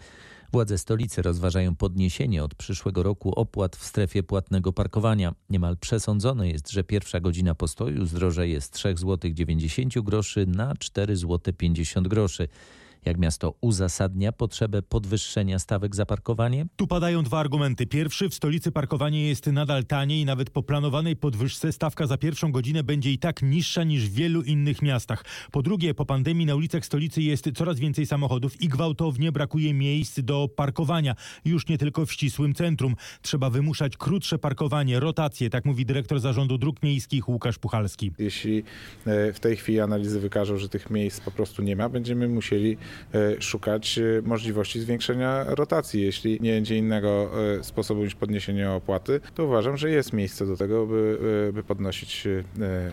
Władze 0.52 0.78
stolicy 0.78 1.22
rozważają 1.22 1.76
podniesienie 1.76 2.44
od 2.44 2.54
przyszłego 2.54 3.02
roku 3.02 3.32
opłat 3.34 3.76
w 3.76 3.84
strefie 3.84 4.22
płatnego 4.22 4.72
parkowania. 4.72 5.34
Niemal 5.50 5.76
przesądzone 5.76 6.48
jest, 6.48 6.70
że 6.70 6.84
pierwsza 6.84 7.20
godzina 7.20 7.54
postoju 7.54 8.06
zdrożeje 8.06 8.60
z 8.60 8.70
3 8.70 8.94
zł 8.96 9.30
90 9.30 10.00
groszy 10.00 10.46
na 10.46 10.74
4 10.78 11.16
zł 11.16 11.54
50 11.54 12.08
groszy. 12.08 12.48
Jak 13.04 13.18
miasto 13.18 13.54
uzasadnia 13.60 14.32
potrzebę 14.32 14.82
podwyższenia 14.82 15.58
stawek 15.58 15.96
za 15.96 16.06
parkowanie? 16.06 16.66
Tu 16.76 16.86
padają 16.86 17.22
dwa 17.22 17.38
argumenty. 17.38 17.86
Pierwszy, 17.86 18.28
w 18.28 18.34
stolicy 18.34 18.72
parkowanie 18.72 19.28
jest 19.28 19.46
nadal 19.46 19.84
tanie 19.84 20.20
i 20.20 20.24
nawet 20.24 20.50
po 20.50 20.62
planowanej 20.62 21.16
podwyżce 21.16 21.72
stawka 21.72 22.06
za 22.06 22.16
pierwszą 22.16 22.52
godzinę 22.52 22.84
będzie 22.84 23.12
i 23.12 23.18
tak 23.18 23.42
niższa 23.42 23.84
niż 23.84 24.08
w 24.08 24.12
wielu 24.12 24.42
innych 24.42 24.82
miastach. 24.82 25.24
Po 25.52 25.62
drugie, 25.62 25.94
po 25.94 26.06
pandemii 26.06 26.46
na 26.46 26.54
ulicach 26.54 26.86
stolicy 26.86 27.22
jest 27.22 27.50
coraz 27.54 27.78
więcej 27.78 28.06
samochodów 28.06 28.62
i 28.62 28.68
gwałtownie 28.68 29.32
brakuje 29.32 29.74
miejsc 29.74 30.20
do 30.20 30.48
parkowania. 30.56 31.14
Już 31.44 31.68
nie 31.68 31.78
tylko 31.78 32.06
w 32.06 32.12
ścisłym 32.12 32.54
centrum. 32.54 32.96
Trzeba 33.22 33.50
wymuszać 33.50 33.96
krótsze 33.96 34.38
parkowanie, 34.38 35.00
rotacje, 35.00 35.50
tak 35.50 35.64
mówi 35.64 35.86
dyrektor 35.86 36.20
zarządu 36.20 36.58
dróg 36.58 36.82
miejskich 36.82 37.28
Łukasz 37.28 37.58
Puchalski. 37.58 38.12
Jeśli 38.18 38.62
w 39.06 39.38
tej 39.40 39.56
chwili 39.56 39.80
analizy 39.80 40.20
wykażą, 40.20 40.56
że 40.56 40.68
tych 40.68 40.90
miejsc 40.90 41.20
po 41.20 41.30
prostu 41.30 41.62
nie 41.62 41.76
ma, 41.76 41.88
będziemy 41.88 42.28
musieli 42.28 42.76
szukać 43.40 43.98
możliwości 44.22 44.80
zwiększenia 44.80 45.44
rotacji. 45.44 46.02
Jeśli 46.02 46.38
nie 46.40 46.52
będzie 46.52 46.76
innego 46.76 47.30
sposobu 47.62 48.04
niż 48.04 48.14
podniesienie 48.14 48.70
opłaty, 48.70 49.20
to 49.34 49.44
uważam, 49.44 49.76
że 49.76 49.90
jest 49.90 50.12
miejsce 50.12 50.46
do 50.46 50.56
tego, 50.56 50.86
by, 50.86 51.50
by 51.54 51.62
podnosić 51.62 52.24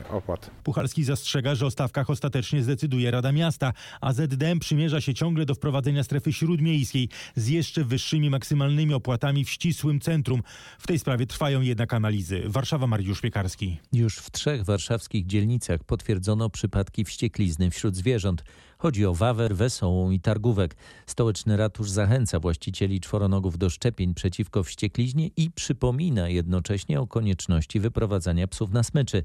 opłat. 0.09 0.51
Puchalski 0.63 1.03
zastrzega, 1.03 1.55
że 1.55 1.65
o 1.65 1.71
stawkach 1.71 2.09
ostatecznie 2.09 2.63
zdecyduje 2.63 3.11
Rada 3.11 3.31
Miasta, 3.31 3.73
a 4.01 4.13
ZDM 4.13 4.59
przymierza 4.59 5.01
się 5.01 5.13
ciągle 5.13 5.45
do 5.45 5.55
wprowadzenia 5.55 6.03
strefy 6.03 6.33
śródmiejskiej 6.33 7.09
z 7.35 7.47
jeszcze 7.47 7.83
wyższymi 7.83 8.29
maksymalnymi 8.29 8.93
opłatami 8.93 9.45
w 9.45 9.49
ścisłym 9.49 9.99
centrum. 9.99 10.43
W 10.79 10.87
tej 10.87 10.99
sprawie 10.99 11.25
trwają 11.25 11.61
jednak 11.61 11.93
analizy. 11.93 12.41
Warszawa 12.45 12.87
Mariusz 12.87 13.21
Piekarski. 13.21 13.77
Już 13.93 14.17
w 14.17 14.31
trzech 14.31 14.65
warszawskich 14.65 15.25
dzielnicach 15.25 15.83
potwierdzono 15.83 16.49
przypadki 16.49 17.05
wścieklizny 17.05 17.71
wśród 17.71 17.95
zwierząt. 17.95 18.43
Chodzi 18.79 19.05
o 19.05 19.13
Wawer, 19.13 19.55
Wesołą 19.55 20.11
i 20.11 20.19
Targówek. 20.19 20.75
Stołeczny 21.05 21.57
ratusz 21.57 21.89
zachęca 21.89 22.39
właścicieli 22.39 22.99
czworonogów 22.99 23.57
do 23.57 23.69
szczepień 23.69 24.13
przeciwko 24.13 24.63
wściekliźnie 24.63 25.29
i 25.37 25.51
przypomina 25.51 26.29
jednocześnie 26.29 27.01
o 27.01 27.07
konieczności 27.07 27.79
wyprowadzania 27.79 28.47
psów 28.47 28.71
na 28.71 28.83
smyczy. 28.83 29.23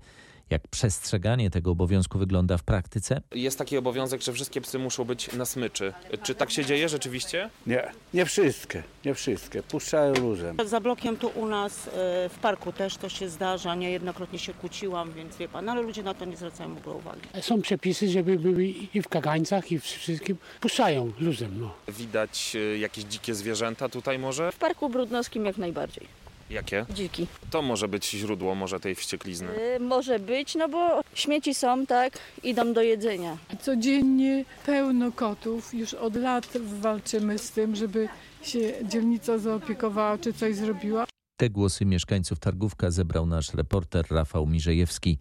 Jak 0.53 0.69
przestrzeganie 0.69 1.51
tego 1.51 1.71
obowiązku 1.71 2.19
wygląda 2.19 2.59
w 2.59 2.63
praktyce? 2.63 3.21
Jest 3.35 3.59
taki 3.59 3.77
obowiązek, 3.77 4.23
że 4.23 4.33
wszystkie 4.33 4.61
psy 4.61 4.79
muszą 4.79 5.05
być 5.05 5.33
na 5.33 5.45
smyczy. 5.45 5.93
Czy 6.23 6.35
tak 6.35 6.51
się 6.51 6.65
dzieje 6.65 6.89
rzeczywiście? 6.89 7.51
Nie, 7.67 7.93
nie 8.15 8.25
wszystkie, 8.25 8.83
nie 9.05 9.15
wszystkie. 9.15 9.63
Puszczają 9.63 10.15
luzem. 10.15 10.57
Za 10.65 10.81
blokiem 10.81 11.17
tu 11.17 11.29
u 11.35 11.47
nas 11.47 11.89
e, 11.89 11.91
w 12.29 12.39
parku 12.43 12.73
też 12.73 12.97
to 12.97 13.09
się 13.09 13.29
zdarza. 13.29 13.75
Niejednokrotnie 13.75 14.39
się 14.39 14.55
kłóciłam, 14.55 15.13
więc 15.13 15.37
wie 15.37 15.49
pan, 15.49 15.69
ale 15.69 15.83
ludzie 15.83 16.03
na 16.03 16.15
to 16.15 16.25
nie 16.25 16.37
zwracają 16.37 16.75
w 16.75 16.79
ogóle 16.79 16.97
uwagi. 16.97 17.29
Są 17.41 17.63
przepisy, 17.63 18.09
żeby 18.09 18.39
były 18.39 18.65
i 18.65 19.03
w 19.03 19.09
kagańcach, 19.09 19.73
i 19.73 19.79
w 19.79 19.85
wszystkim. 19.85 20.37
Puszczają 20.61 21.13
luzem. 21.21 21.61
No. 21.61 21.75
Widać 21.89 22.57
e, 22.57 22.79
jakieś 22.79 23.05
dzikie 23.05 23.35
zwierzęta 23.35 23.89
tutaj 23.89 24.19
może? 24.19 24.53
W 24.53 24.57
parku 24.57 24.89
brudnowskim 24.89 25.45
jak 25.45 25.59
najbardziej. 25.59 26.22
Jakie? 26.53 26.87
Dziki. 26.91 27.27
To 27.51 27.63
może 27.63 27.89
być 27.89 28.11
źródło 28.11 28.55
może 28.55 28.81
tej 28.81 28.95
wścieklizny. 28.95 29.49
Y, 29.77 29.81
może 29.81 30.19
być, 30.19 30.55
no 30.55 30.69
bo 30.69 31.01
śmieci 31.15 31.55
są, 31.55 31.87
tak, 31.87 32.19
idą 32.43 32.73
do 32.73 32.83
jedzenia. 32.83 33.37
Codziennie 33.61 34.45
pełno 34.67 35.13
kotów. 35.13 35.75
Już 35.75 35.95
od 35.95 36.17
lat 36.17 36.49
walczymy 36.81 37.39
z 37.39 37.51
tym, 37.51 37.77
żeby 37.77 38.09
się 38.43 38.73
dzielnica 38.83 39.39
zaopiekowała 39.39 40.19
czy 40.19 40.33
coś 40.33 40.57
zrobiła. 40.57 41.07
Te 41.37 41.51
głosy 41.51 41.85
mieszkańców 41.85 42.39
Targówka 42.39 42.91
zebrał 42.91 43.27
nasz 43.27 43.55
reporter 43.55 44.07
Rafał 44.11 44.47
Mirzejewski. 44.47 45.19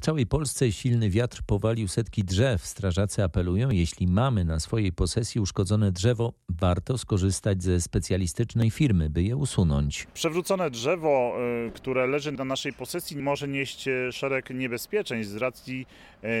W 0.00 0.02
całej 0.02 0.26
Polsce 0.26 0.72
silny 0.72 1.10
wiatr 1.10 1.42
powalił 1.46 1.88
setki 1.88 2.24
drzew. 2.24 2.66
Strażacy 2.66 3.24
apelują, 3.24 3.70
jeśli 3.70 4.06
mamy 4.06 4.44
na 4.44 4.60
swojej 4.60 4.92
posesji 4.92 5.40
uszkodzone 5.40 5.92
drzewo, 5.92 6.32
warto 6.48 6.98
skorzystać 6.98 7.62
ze 7.62 7.80
specjalistycznej 7.80 8.70
firmy, 8.70 9.10
by 9.10 9.22
je 9.22 9.36
usunąć. 9.36 10.06
Przewrócone 10.14 10.70
drzewo, 10.70 11.36
y, 11.68 11.70
które 11.70 12.06
leży 12.06 12.32
na 12.32 12.44
naszej 12.44 12.72
posesji, 12.72 13.16
może 13.16 13.48
nieść 13.48 13.88
y, 13.88 14.12
szereg 14.12 14.50
niebezpieczeństw 14.50 15.32
z 15.32 15.36
racji 15.36 15.86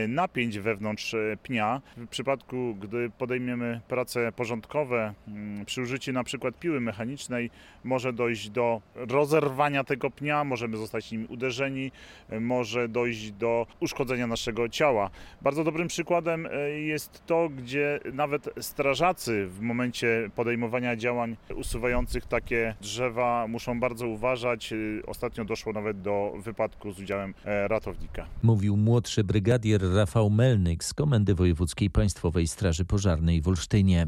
y, 0.04 0.08
napięć 0.08 0.58
wewnątrz 0.58 1.16
pnia. 1.42 1.82
W 1.96 2.08
przypadku, 2.08 2.76
gdy 2.80 3.10
podejmiemy 3.18 3.80
prace 3.88 4.32
porządkowe 4.32 5.14
mm, 5.28 5.64
przy 5.64 5.82
użyciu 5.82 6.12
na 6.12 6.24
przykład 6.24 6.58
piły 6.58 6.80
mechanicznej, 6.80 7.50
może 7.84 8.12
dojść 8.12 8.50
do 8.50 8.80
rozerwania 8.94 9.84
tego 9.84 10.10
pnia, 10.10 10.44
możemy 10.44 10.76
zostać 10.76 11.12
nim 11.12 11.26
uderzeni, 11.30 11.92
może 12.40 12.88
dojść 12.88 13.32
do 13.32 13.49
uszkodzenia 13.80 14.26
naszego 14.26 14.68
ciała. 14.68 15.10
Bardzo 15.42 15.64
dobrym 15.64 15.88
przykładem 15.88 16.46
e, 16.46 16.70
jest 16.70 17.26
to, 17.26 17.48
gdzie 17.48 18.00
nawet 18.12 18.48
strażacy 18.60 19.46
w 19.46 19.60
momencie 19.60 20.30
podejmowania 20.34 20.96
działań 20.96 21.36
usuwających 21.54 22.26
takie 22.26 22.74
drzewa 22.80 23.46
muszą 23.48 23.80
bardzo 23.80 24.08
uważać. 24.08 24.72
E, 24.72 24.76
ostatnio 25.06 25.44
doszło 25.44 25.72
nawet 25.72 26.02
do 26.02 26.32
wypadku 26.38 26.92
z 26.92 27.00
udziałem 27.00 27.34
e, 27.44 27.68
ratownika. 27.68 28.26
Mówił 28.42 28.76
młodszy 28.76 29.24
brygadier 29.24 29.80
Rafał 29.94 30.30
Melnyk 30.30 30.84
z 30.84 30.94
Komendy 30.94 31.34
Wojewódzkiej 31.34 31.90
Państwowej 31.90 32.46
Straży 32.46 32.84
Pożarnej 32.84 33.42
w 33.42 33.48
Olsztynie. 33.48 34.06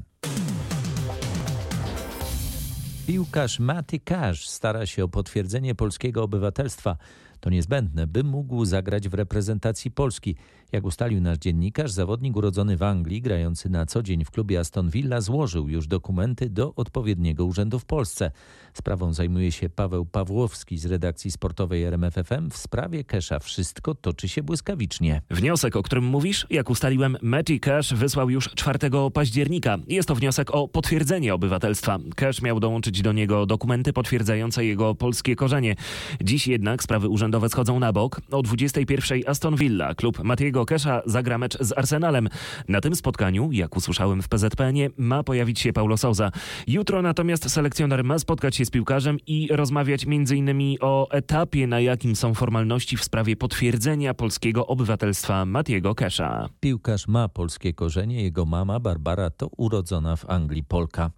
Piłkarz 3.06 3.60
Maty 3.60 4.00
Kasz 4.00 4.48
stara 4.48 4.86
się 4.86 5.04
o 5.04 5.08
potwierdzenie 5.08 5.74
polskiego 5.74 6.22
obywatelstwa. 6.22 6.96
To 7.42 7.50
niezbędne, 7.50 8.06
by 8.06 8.24
mógł 8.24 8.64
zagrać 8.64 9.08
w 9.08 9.14
reprezentacji 9.14 9.90
Polski. 9.90 10.36
Jak 10.72 10.84
ustalił 10.84 11.20
nasz 11.20 11.38
dziennikarz, 11.38 11.92
zawodnik 11.92 12.36
urodzony 12.36 12.76
w 12.76 12.82
Anglii, 12.82 13.22
grający 13.22 13.70
na 13.70 13.86
co 13.86 14.02
dzień 14.02 14.24
w 14.24 14.30
klubie 14.30 14.60
Aston 14.60 14.90
Villa, 14.90 15.20
złożył 15.20 15.68
już 15.68 15.86
dokumenty 15.86 16.50
do 16.50 16.74
odpowiedniego 16.74 17.44
urzędu 17.44 17.78
w 17.78 17.84
Polsce. 17.84 18.30
Sprawą 18.74 19.12
zajmuje 19.12 19.52
się 19.52 19.68
Paweł 19.68 20.06
Pawłowski 20.06 20.78
z 20.78 20.86
redakcji 20.86 21.30
sportowej 21.30 21.82
RMFFM. 21.84 22.50
W 22.50 22.56
sprawie 22.56 23.04
Kesha 23.04 23.38
wszystko 23.38 23.94
toczy 23.94 24.28
się 24.28 24.42
błyskawicznie. 24.42 25.22
Wniosek, 25.30 25.76
o 25.76 25.82
którym 25.82 26.04
mówisz, 26.04 26.46
jak 26.50 26.70
ustaliłem, 26.70 27.16
Matty 27.22 27.60
Cash 27.60 27.94
wysłał 27.94 28.30
już 28.30 28.48
4 28.48 28.78
października. 29.14 29.78
Jest 29.88 30.08
to 30.08 30.14
wniosek 30.14 30.54
o 30.54 30.68
potwierdzenie 30.68 31.34
obywatelstwa. 31.34 31.98
Cash 32.16 32.42
miał 32.42 32.60
dołączyć 32.60 33.02
do 33.02 33.12
niego 33.12 33.46
dokumenty 33.46 33.92
potwierdzające 33.92 34.64
jego 34.64 34.94
polskie 34.94 35.36
korzenie. 35.36 35.76
Dziś 36.22 36.46
jednak 36.46 36.82
sprawy 36.82 37.08
urzędowe 37.08 37.48
schodzą 37.48 37.78
na 37.78 37.92
bok. 37.92 38.20
O 38.30 38.42
21 38.42 39.20
Aston 39.26 39.56
Villa, 39.56 39.94
klub 39.94 40.24
Matiego 40.24 40.61
Kesha 40.66 41.02
zagra 41.06 41.38
mecz 41.38 41.58
z 41.60 41.72
Arsenalem. 41.78 42.28
Na 42.68 42.80
tym 42.80 42.96
spotkaniu, 42.96 43.52
jak 43.52 43.76
usłyszałem 43.76 44.22
w 44.22 44.28
PZPN-ie, 44.28 44.90
ma 44.96 45.22
pojawić 45.22 45.60
się 45.60 45.72
Paulo 45.72 45.96
Souza. 45.96 46.30
Jutro 46.66 47.02
natomiast 47.02 47.50
selekcjoner 47.50 48.04
ma 48.04 48.18
spotkać 48.18 48.56
się 48.56 48.64
z 48.64 48.70
piłkarzem 48.70 49.16
i 49.26 49.48
rozmawiać 49.50 50.04
m.in. 50.06 50.76
o 50.80 51.10
etapie, 51.10 51.66
na 51.66 51.80
jakim 51.80 52.16
są 52.16 52.34
formalności 52.34 52.96
w 52.96 53.04
sprawie 53.04 53.36
potwierdzenia 53.36 54.14
polskiego 54.14 54.66
obywatelstwa 54.66 55.44
Matiego 55.44 55.94
Kesha. 55.94 56.48
Piłkarz 56.60 57.08
ma 57.08 57.28
polskie 57.28 57.72
korzenie, 57.72 58.22
jego 58.22 58.46
mama 58.46 58.80
Barbara 58.80 59.30
to 59.30 59.48
urodzona 59.56 60.16
w 60.16 60.30
Anglii 60.30 60.64
Polka. 60.64 61.10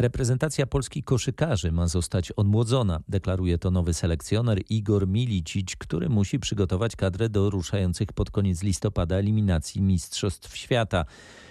Reprezentacja 0.00 0.66
Polski 0.66 1.02
koszykarzy 1.02 1.72
ma 1.72 1.86
zostać 1.88 2.32
odmłodzona, 2.32 3.00
deklaruje 3.08 3.58
to 3.58 3.70
nowy 3.70 3.94
selekcjoner 3.94 4.60
Igor 4.68 5.08
Milicic, 5.08 5.76
który 5.76 6.08
musi 6.08 6.38
przygotować 6.38 6.96
kadrę 6.96 7.28
do 7.28 7.50
ruszających 7.50 8.12
pod 8.12 8.30
koniec 8.30 8.62
listopada 8.62 9.16
eliminacji 9.16 9.82
Mistrzostw 9.82 10.56
Świata. 10.56 11.04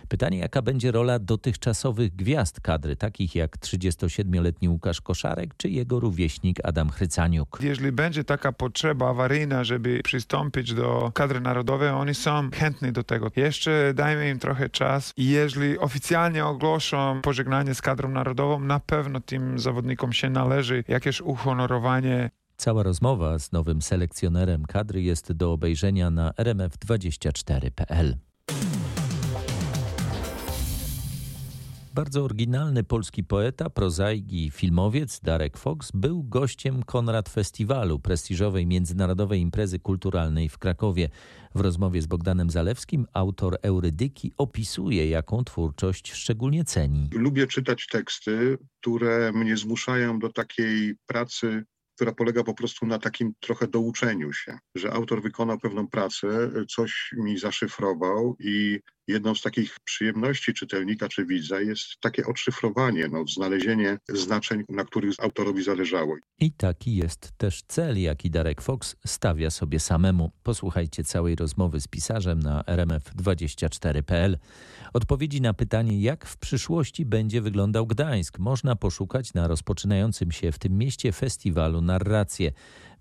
Pytanie, 0.08 0.38
jaka 0.38 0.62
będzie 0.62 0.92
rola 0.92 1.20
dotychczasowych 1.20 2.16
gwiazd 2.16 2.62
kadry, 2.62 2.96
takich 2.96 3.36
jak 3.36 3.58
37-letni 3.58 4.70
Łukasz 4.70 5.02
Koszarek 5.02 5.58
czy 5.58 5.70
jego 5.70 6.00
rówieśnik 6.00 6.58
Adam 6.64 6.90
Chrycaniuk. 6.90 7.60
Jeżeli 7.62 7.92
będzie 7.92 8.24
taka 8.24 8.52
potrzeba 8.52 9.10
awaryjna, 9.10 9.64
żeby 9.64 10.02
przystąpić 10.04 10.74
do 10.74 11.12
kadry 11.14 11.42
narodowej, 11.42 11.90
oni 11.90 12.16
są 12.16 12.50
chętni 12.52 12.92
do 12.92 13.04
tego. 13.04 13.32
Jeszcze 13.36 13.94
dajmy 13.96 14.30
im 14.30 14.40
trochę 14.40 14.70
czas 14.70 15.14
i 15.18 15.30
jeżeli 15.30 15.80
oficjalnie 15.80 16.46
ogłoszą 16.46 17.22
pożegnanie 17.22 17.76
z 17.76 17.82
kadrą 17.82 18.10
narodową, 18.10 18.39
na 18.60 18.80
pewno 18.80 19.20
tym 19.20 19.60
zawodnikom 19.60 20.14
się 20.14 20.30
należy 20.30 20.84
jakieś 20.88 21.22
uhonorowanie 21.22 22.30
Cała 22.60 22.84
rozmowa 22.84 23.40
z 23.40 23.52
nowym 23.52 23.82
selekcjonerem 23.82 24.66
kadry 24.66 25.02
jest 25.02 25.32
do 25.32 25.52
obejrzenia 25.52 26.10
na 26.10 26.32
rmf24.pl. 26.32 28.18
Bardzo 31.94 32.24
oryginalny 32.24 32.84
polski 32.84 33.24
poeta, 33.24 33.70
prozaik 33.70 34.32
i 34.32 34.52
filmowiec 34.52 35.20
Darek 35.20 35.58
Fox 35.58 35.92
był 35.94 36.24
gościem 36.24 36.84
Konrad 36.84 37.30
Festiwalu, 37.30 38.00
prestiżowej 38.00 38.68
międzynarodowej 38.68 39.40
imprezy 39.42 39.80
kulturalnej 39.80 40.50
w 40.50 40.58
Krakowie. 40.58 41.10
W 41.56 41.60
rozmowie 41.60 42.02
z 42.02 42.06
Bogdanem 42.06 42.50
Zalewskim 42.50 43.06
autor 43.14 43.58
Eurydyki 43.62 44.34
opisuje, 44.38 45.10
jaką 45.10 45.44
twórczość 45.44 46.14
szczególnie 46.14 46.64
ceni. 46.64 47.10
Lubię 47.14 47.48
czytać 47.48 47.88
teksty, 47.88 48.58
które 48.80 49.32
mnie 49.32 49.58
zmuszają 49.58 50.20
do 50.20 50.30
takiej 50.30 50.96
pracy 51.06 51.64
która 52.00 52.12
polega 52.12 52.44
po 52.44 52.54
prostu 52.54 52.86
na 52.86 53.00
takim 53.00 53.34
trochę 53.40 53.68
douczeniu 53.68 54.34
się, 54.34 54.58
że 54.76 54.94
autor 54.94 55.22
wykonał 55.22 55.60
pewną 55.60 55.88
pracę, 55.88 56.52
coś 56.70 57.12
mi 57.18 57.38
zaszyfrował 57.38 58.36
i 58.40 58.80
jedną 59.10 59.36
z 59.36 59.42
takich 59.42 59.80
przyjemności 59.80 60.54
czytelnika 60.54 61.10
czy 61.10 61.26
widza 61.26 61.62
jest 61.62 62.00
takie 62.02 62.26
odszyfrowanie, 62.26 63.08
no, 63.08 63.24
znalezienie 63.28 63.98
znaczeń, 64.10 64.64
na 64.70 64.84
których 64.84 65.14
autorowi 65.20 65.64
zależało. 65.64 66.16
I 66.40 66.52
taki 66.52 66.96
jest 66.96 67.32
też 67.38 67.62
cel, 67.68 68.02
jaki 68.02 68.32
Darek 68.32 68.62
Fox 68.62 68.96
stawia 69.06 69.50
sobie 69.50 69.80
samemu. 69.80 70.32
Posłuchajcie 70.44 71.04
całej 71.04 71.36
rozmowy 71.36 71.80
z 71.80 71.88
pisarzem 71.88 72.40
na 72.40 72.62
rmf24.pl. 72.62 74.38
Odpowiedzi 74.94 75.42
na 75.42 75.54
pytanie, 75.54 76.02
jak 76.02 76.26
w 76.26 76.38
przyszłości 76.38 77.06
będzie 77.06 77.42
wyglądał 77.42 77.88
Gdańsk, 77.88 78.40
można 78.40 78.76
poszukać 78.76 79.34
na 79.34 79.48
rozpoczynającym 79.48 80.32
się 80.32 80.52
w 80.52 80.60
tym 80.60 80.78
mieście 80.78 81.12
festiwalu 81.12 81.82
Narracje. 81.82 82.52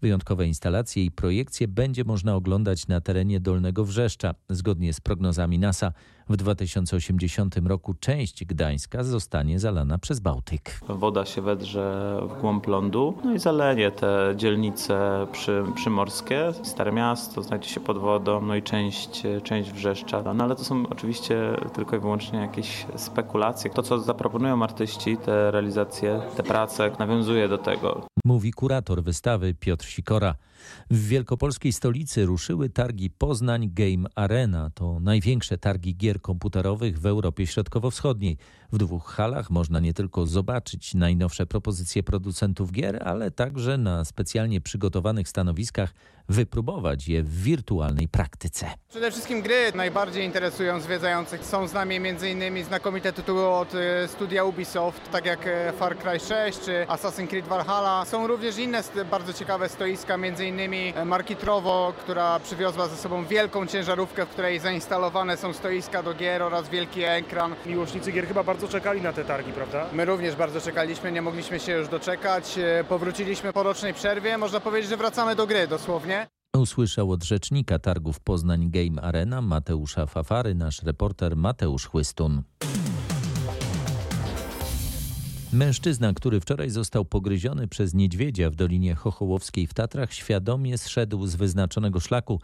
Wyjątkowe 0.01 0.47
instalacje 0.47 1.05
i 1.05 1.11
projekcje 1.11 1.69
będzie 1.69 2.05
można 2.05 2.35
oglądać 2.35 2.87
na 2.87 3.01
terenie 3.01 3.41
Dolnego 3.41 3.85
Wrzeszcza. 3.85 4.35
Zgodnie 4.49 4.93
z 4.93 5.01
prognozami 5.01 5.59
NASA 5.59 5.93
w 6.29 6.37
2080 6.37 7.57
roku 7.67 7.95
część 7.95 8.45
Gdańska 8.45 9.05
zostanie 9.05 9.59
zalana 9.59 9.99
przez 9.99 10.21
Bałtyk. 10.21 10.81
Woda 10.88 11.25
się 11.25 11.43
wedrze 11.43 12.19
w 12.29 12.41
głąb 12.41 12.67
lądu, 12.67 13.14
no 13.25 13.35
i 13.35 13.38
zalenie 13.38 13.91
te 13.91 14.35
dzielnice 14.37 15.27
przy, 15.33 15.64
przymorskie. 15.75 16.53
Stare 16.62 16.93
Miasto 16.93 17.43
znajdzie 17.43 17.69
się 17.69 17.81
pod 17.81 17.99
wodą, 17.99 18.41
no 18.41 18.57
i 18.57 18.62
część, 18.62 19.23
część 19.43 19.73
Wrzeszcza. 19.73 20.35
No 20.35 20.45
ale 20.45 20.57
to 20.57 20.64
są 20.64 20.87
oczywiście 20.91 21.57
tylko 21.75 21.97
i 21.97 21.99
wyłącznie 21.99 22.38
jakieś 22.38 22.87
spekulacje. 22.97 23.71
To, 23.71 23.83
co 23.83 24.01
zaproponują 24.01 24.62
artyści, 24.62 25.17
te 25.17 25.51
realizacje, 25.51 26.21
te 26.37 26.43
prace, 26.43 26.91
nawiązuje 26.99 27.49
do 27.49 27.59
tego. 27.59 28.07
Mówi 28.25 28.53
kurator 28.53 29.03
wystawy 29.03 29.55
Piotr 29.55 29.87
Sikora. 29.87 30.35
W 30.91 31.09
wielkopolskiej 31.09 31.73
stolicy 31.73 32.27
ruszyły 32.27 32.71
targi 32.71 33.11
Poznań 33.11 33.71
Game 33.73 34.09
Arena. 34.14 34.71
To 34.75 35.01
największe 35.01 35.59
targi 35.59 35.97
gier 35.97 36.18
komputerowych 36.19 37.01
w 37.01 37.07
Europie 37.07 37.47
Środkowo-Wschodniej. 37.47 38.37
W 38.73 38.79
dwóch 38.79 39.07
halach 39.07 39.51
można 39.51 39.81
nie 39.81 39.95
tylko 39.95 40.27
zobaczyć 40.27 40.95
najnowsze 40.95 41.47
propozycje 41.47 42.03
producentów 42.03 42.73
gier, 42.73 43.03
ale 43.05 43.31
także 43.31 43.79
na 43.79 44.05
specjalnie 44.05 44.61
przygotowanych 44.61 45.29
stanowiskach 45.29 45.95
wypróbować 46.29 47.09
je 47.09 47.23
w 47.23 47.43
wirtualnej 47.43 48.09
praktyce. 48.09 48.67
Przede 48.88 49.11
wszystkim 49.11 49.43
gry 49.43 49.73
najbardziej 49.75 50.25
interesują 50.25 50.81
zwiedzających. 50.81 51.45
Są 51.45 51.69
z 51.69 51.73
nami 51.73 51.97
m.in. 51.97 52.64
znakomite 52.64 53.12
tytuły 53.12 53.49
od 53.49 53.75
e, 53.75 54.09
studia 54.09 54.45
Ubisoft, 54.45 55.11
tak 55.11 55.27
jak 55.27 55.47
e, 55.47 55.73
Far 55.73 55.99
Cry 55.99 56.21
6 56.21 56.61
czy 56.61 56.87
Assassin's 56.88 57.29
Creed 57.29 57.47
Valhalla. 57.47 58.05
Są 58.05 58.27
również 58.27 58.59
inne 58.59 58.83
bardzo 59.11 59.33
ciekawe 59.33 59.69
stoiska, 59.69 60.14
m.in. 60.14 60.61
E, 60.97 61.05
marki 61.05 61.37
Trovo, 61.37 61.93
która 61.99 62.41
przywiozła 62.41 62.88
ze 62.88 62.97
sobą 62.97 63.25
wielką 63.25 63.67
ciężarówkę, 63.67 64.27
w 64.27 64.29
której 64.29 64.59
zainstalowane 64.59 65.37
są 65.37 65.53
stoiska 65.53 66.03
do 66.03 66.14
gier 66.14 66.43
oraz 66.43 66.69
wielki 66.69 67.03
ekran. 67.03 67.55
Miłośnicy 67.67 68.12
gier 68.12 68.29
chyba 68.29 68.43
bardzo 68.43 68.69
czekali 68.69 69.03
na 69.03 69.12
te 69.12 69.25
targi, 69.25 69.53
prawda? 69.53 69.87
My 69.93 70.05
również 70.05 70.37
bardzo 70.37 70.61
czekaliśmy, 70.61 71.12
nie 71.12 71.23
mogliśmy 71.23 71.61
się 71.61 71.73
już 71.73 71.88
doczekać. 71.88 72.59
Powróciliśmy 72.88 73.53
po 73.53 73.62
rocznej 73.62 73.95
przerwie. 73.95 74.38
Można 74.38 74.61
powiedzieć, 74.61 74.91
że 74.91 74.97
wracamy 74.97 75.37
do 75.37 75.47
gry 75.47 75.69
dosłownie. 75.69 76.18
Usłyszał 76.59 77.11
od 77.11 77.25
rzecznika 77.25 77.79
targów 77.79 78.21
Poznań 78.21 78.71
Game 78.71 79.03
Arena 79.03 79.42
Mateusza 79.42 80.07
Fafary 80.07 80.55
nasz 80.55 80.83
reporter 80.83 81.37
Mateusz 81.37 81.87
Chłystun. 81.87 82.42
Mężczyzna, 85.53 86.12
który 86.12 86.40
wczoraj 86.40 86.71
został 86.71 87.05
pogryziony 87.05 87.68
przez 87.68 87.94
niedźwiedzia 87.94 88.51
w 88.51 88.55
Dolinie 88.55 88.94
Chochołowskiej 88.94 89.66
w 89.66 89.75
Tatrach, 89.75 90.12
świadomie 90.12 90.79
zszedł 90.79 91.27
z 91.27 91.37
wyznaczonego 91.37 92.01
szlaku 92.01 92.40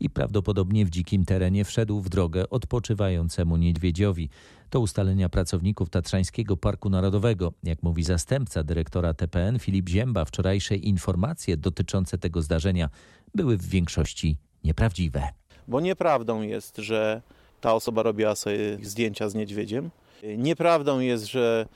i 0.00 0.10
prawdopodobnie 0.10 0.86
w 0.86 0.90
dzikim 0.90 1.24
terenie 1.24 1.64
wszedł 1.64 2.00
w 2.00 2.08
drogę 2.08 2.50
odpoczywającemu 2.50 3.56
niedźwiedziowi. 3.56 4.28
To 4.70 4.80
ustalenia 4.80 5.28
pracowników 5.28 5.90
Tatrzańskiego 5.90 6.56
Parku 6.56 6.90
Narodowego. 6.90 7.52
Jak 7.62 7.82
mówi 7.82 8.02
zastępca 8.02 8.64
dyrektora 8.64 9.14
TPN 9.14 9.58
Filip 9.58 9.88
Zięba, 9.88 10.24
wczorajsze 10.24 10.76
informacje 10.76 11.56
dotyczące 11.56 12.18
tego 12.18 12.42
zdarzenia 12.42 12.88
były 13.34 13.56
w 13.56 13.66
większości 13.66 14.36
nieprawdziwe. 14.64 15.28
Bo 15.68 15.80
nieprawdą 15.80 16.42
jest, 16.42 16.76
że 16.76 17.22
ta 17.60 17.74
osoba 17.74 18.02
robiła 18.02 18.34
sobie 18.34 18.78
zdjęcia 18.82 19.28
z 19.28 19.34
niedźwiedziem. 19.34 19.90
Nieprawdą 20.38 21.00
jest, 21.00 21.26
że 21.26 21.66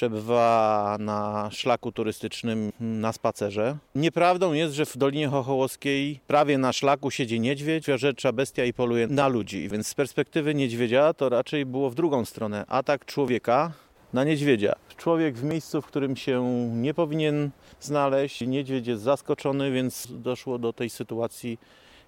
przebywa 0.00 0.96
na 1.00 1.48
szlaku 1.52 1.92
turystycznym 1.92 2.72
na 2.80 3.12
spacerze. 3.12 3.76
Nieprawdą 3.94 4.52
jest, 4.52 4.74
że 4.74 4.86
w 4.86 4.96
Dolinie 4.96 5.28
Chochołowskiej 5.28 6.20
prawie 6.26 6.58
na 6.58 6.72
szlaku 6.72 7.10
siedzi 7.10 7.40
niedźwiedź, 7.40 7.86
rzecza 7.86 8.32
bestia 8.32 8.64
i 8.64 8.72
poluje 8.72 9.06
na 9.06 9.28
ludzi. 9.28 9.68
Więc 9.68 9.86
z 9.86 9.94
perspektywy 9.94 10.54
niedźwiedzia 10.54 11.14
to 11.14 11.28
raczej 11.28 11.66
było 11.66 11.90
w 11.90 11.94
drugą 11.94 12.24
stronę. 12.24 12.64
Atak 12.68 13.04
człowieka 13.04 13.72
na 14.12 14.24
niedźwiedzia. 14.24 14.74
Człowiek 14.96 15.38
w 15.38 15.44
miejscu, 15.44 15.82
w 15.82 15.86
którym 15.86 16.16
się 16.16 16.44
nie 16.72 16.94
powinien 16.94 17.50
znaleźć. 17.80 18.40
Niedźwiedź 18.40 18.86
jest 18.86 19.02
zaskoczony, 19.02 19.70
więc 19.70 20.08
doszło 20.10 20.58
do 20.58 20.72
tej 20.72 20.90
sytuacji 20.90 21.58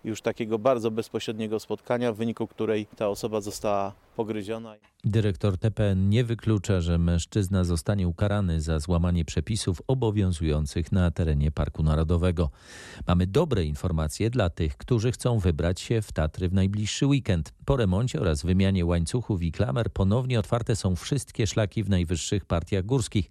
już 0.05 0.23
takiego 0.23 0.59
bardzo 0.59 0.91
bezpośredniego 0.91 1.61
spotkania, 1.61 2.13
w 2.13 2.17
wyniku 2.17 2.47
której 2.47 2.87
ta 2.97 3.09
osoba 3.09 3.41
została 3.41 3.93
pogryziona. 4.17 4.75
Dyrektor 5.05 5.59
TPN 5.59 6.09
nie 6.09 6.25
wyklucza, 6.25 6.81
że 6.81 6.99
mężczyzna 6.99 7.65
zostanie 7.65 8.09
ukarany 8.09 8.61
za 8.61 8.79
złamanie 8.79 9.25
przepisów 9.25 9.83
obowiązujących 9.87 10.93
na 10.93 11.11
terenie 11.11 11.51
Parku 11.51 11.83
Narodowego. 11.83 12.51
Mamy 13.07 13.27
dobre 13.27 13.65
informacje 13.65 14.31
dla 14.31 14.51
tych, 14.51 14.77
którzy 14.77 15.13
chcą 15.13 15.39
wybrać 15.39 15.81
się 15.81 16.03
w 16.03 16.13
Tatry 16.13 16.49
w 16.49 16.53
najbliższy 16.53 17.07
weekend. 17.07 17.53
Po 17.65 17.77
remoncie 17.77 18.21
oraz 18.21 18.43
wymianie 18.43 18.85
łańcuchów 18.87 19.43
i 19.43 19.53
klamer 19.53 19.91
ponownie 19.91 20.39
otwarte 20.39 20.77
są 20.77 20.97
wszystkie 20.97 21.47
szlaki 21.47 21.83
w 21.83 21.91
najwyższych 21.91 22.45
partiach 22.45 22.85
górskich. 22.85 23.31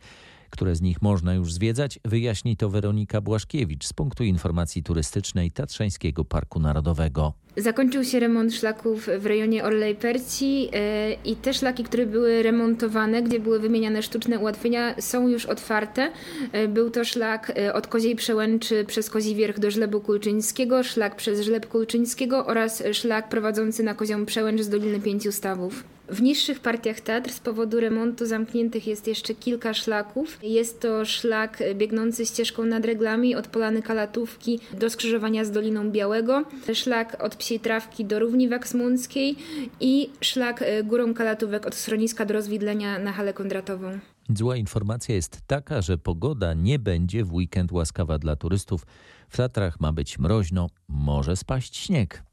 Które 0.51 0.75
z 0.75 0.81
nich 0.81 1.01
można 1.01 1.33
już 1.33 1.53
zwiedzać, 1.53 1.99
wyjaśni 2.05 2.57
to 2.57 2.69
Weronika 2.69 3.21
Błaszkiewicz 3.21 3.85
z 3.85 3.93
punktu 3.93 4.23
informacji 4.23 4.83
turystycznej 4.83 5.51
Tatrzańskiego 5.51 6.25
Parku 6.25 6.59
Narodowego. 6.59 7.33
Zakończył 7.57 8.03
się 8.03 8.19
remont 8.19 8.53
szlaków 8.53 9.09
w 9.19 9.25
rejonie 9.25 9.63
Orlej 9.63 9.95
Perci 9.95 10.69
e, 10.73 11.13
i 11.13 11.35
te 11.35 11.53
szlaki, 11.53 11.83
które 11.83 12.05
były 12.05 12.43
remontowane, 12.43 13.23
gdzie 13.23 13.39
były 13.39 13.59
wymieniane 13.59 14.03
sztuczne 14.03 14.39
ułatwienia, 14.39 14.95
są 15.01 15.27
już 15.27 15.45
otwarte. 15.45 16.11
E, 16.51 16.67
był 16.67 16.89
to 16.89 17.05
szlak 17.05 17.51
e, 17.57 17.73
od 17.73 17.87
Koziej 17.87 18.15
Przełęczy 18.15 18.85
przez 18.85 19.09
Kozi 19.09 19.35
Wierch 19.35 19.59
do 19.59 19.71
Żlebu 19.71 20.01
Kulczyńskiego, 20.01 20.83
szlak 20.83 21.15
przez 21.15 21.41
Żleb 21.41 21.67
Kulczyńskiego 21.67 22.45
oraz 22.45 22.83
szlak 22.93 23.29
prowadzący 23.29 23.83
na 23.83 23.93
Kozią 23.93 24.25
Przełęcz 24.25 24.61
z 24.61 24.69
Doliny 24.69 24.99
Pięciu 24.99 25.31
Stawów. 25.31 25.83
W 26.11 26.21
niższych 26.21 26.59
partiach 26.59 26.99
Tatr 26.99 27.31
z 27.31 27.39
powodu 27.39 27.79
remontu 27.79 28.25
zamkniętych 28.25 28.87
jest 28.87 29.07
jeszcze 29.07 29.35
kilka 29.35 29.73
szlaków. 29.73 30.39
Jest 30.43 30.81
to 30.81 31.05
szlak 31.05 31.63
biegnący 31.75 32.25
ścieżką 32.25 32.65
nad 32.65 32.85
reglami 32.85 33.35
od 33.35 33.47
Polany 33.47 33.81
Kalatówki 33.81 34.59
do 34.73 34.89
skrzyżowania 34.89 35.45
z 35.45 35.51
Doliną 35.51 35.91
Białego, 35.91 36.45
szlak 36.73 37.23
od 37.23 37.35
Psiej 37.35 37.59
Trawki 37.59 38.05
do 38.05 38.19
Równi 38.19 38.49
Waksmunckiej 38.49 39.35
i 39.79 40.09
szlak 40.21 40.61
e, 40.61 40.83
Górą 40.83 41.13
Kalatówek 41.13 41.65
od 41.65 41.75
schroniska 41.75 42.25
do 42.25 42.33
rozwidlenia 42.33 42.99
na 42.99 43.11
halę 43.11 43.33
kondratową. 43.33 43.99
Zła 44.37 44.55
informacja 44.55 45.15
jest 45.15 45.39
taka, 45.47 45.81
że 45.81 45.97
pogoda 45.97 46.53
nie 46.53 46.79
będzie 46.79 47.23
w 47.23 47.33
weekend 47.33 47.71
łaskawa 47.71 48.19
dla 48.19 48.35
turystów. 48.35 48.85
W 49.29 49.37
Tatrach 49.37 49.79
ma 49.79 49.91
być 49.91 50.19
mroźno, 50.19 50.67
może 50.87 51.35
spaść 51.35 51.77
śnieg. 51.77 52.23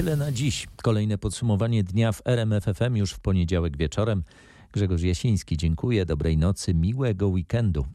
Tyle 0.00 0.16
na 0.16 0.32
dziś. 0.32 0.66
Kolejne 0.82 1.18
podsumowanie 1.18 1.84
dnia 1.84 2.12
w 2.12 2.22
RMFFM 2.24 2.96
już 2.96 3.12
w 3.12 3.20
poniedziałek 3.20 3.76
wieczorem. 3.76 4.22
Grzegorz 4.72 5.02
Jasiński, 5.02 5.56
dziękuję, 5.56 6.06
dobrej 6.06 6.36
nocy, 6.36 6.74
miłego 6.74 7.28
weekendu. 7.28 7.86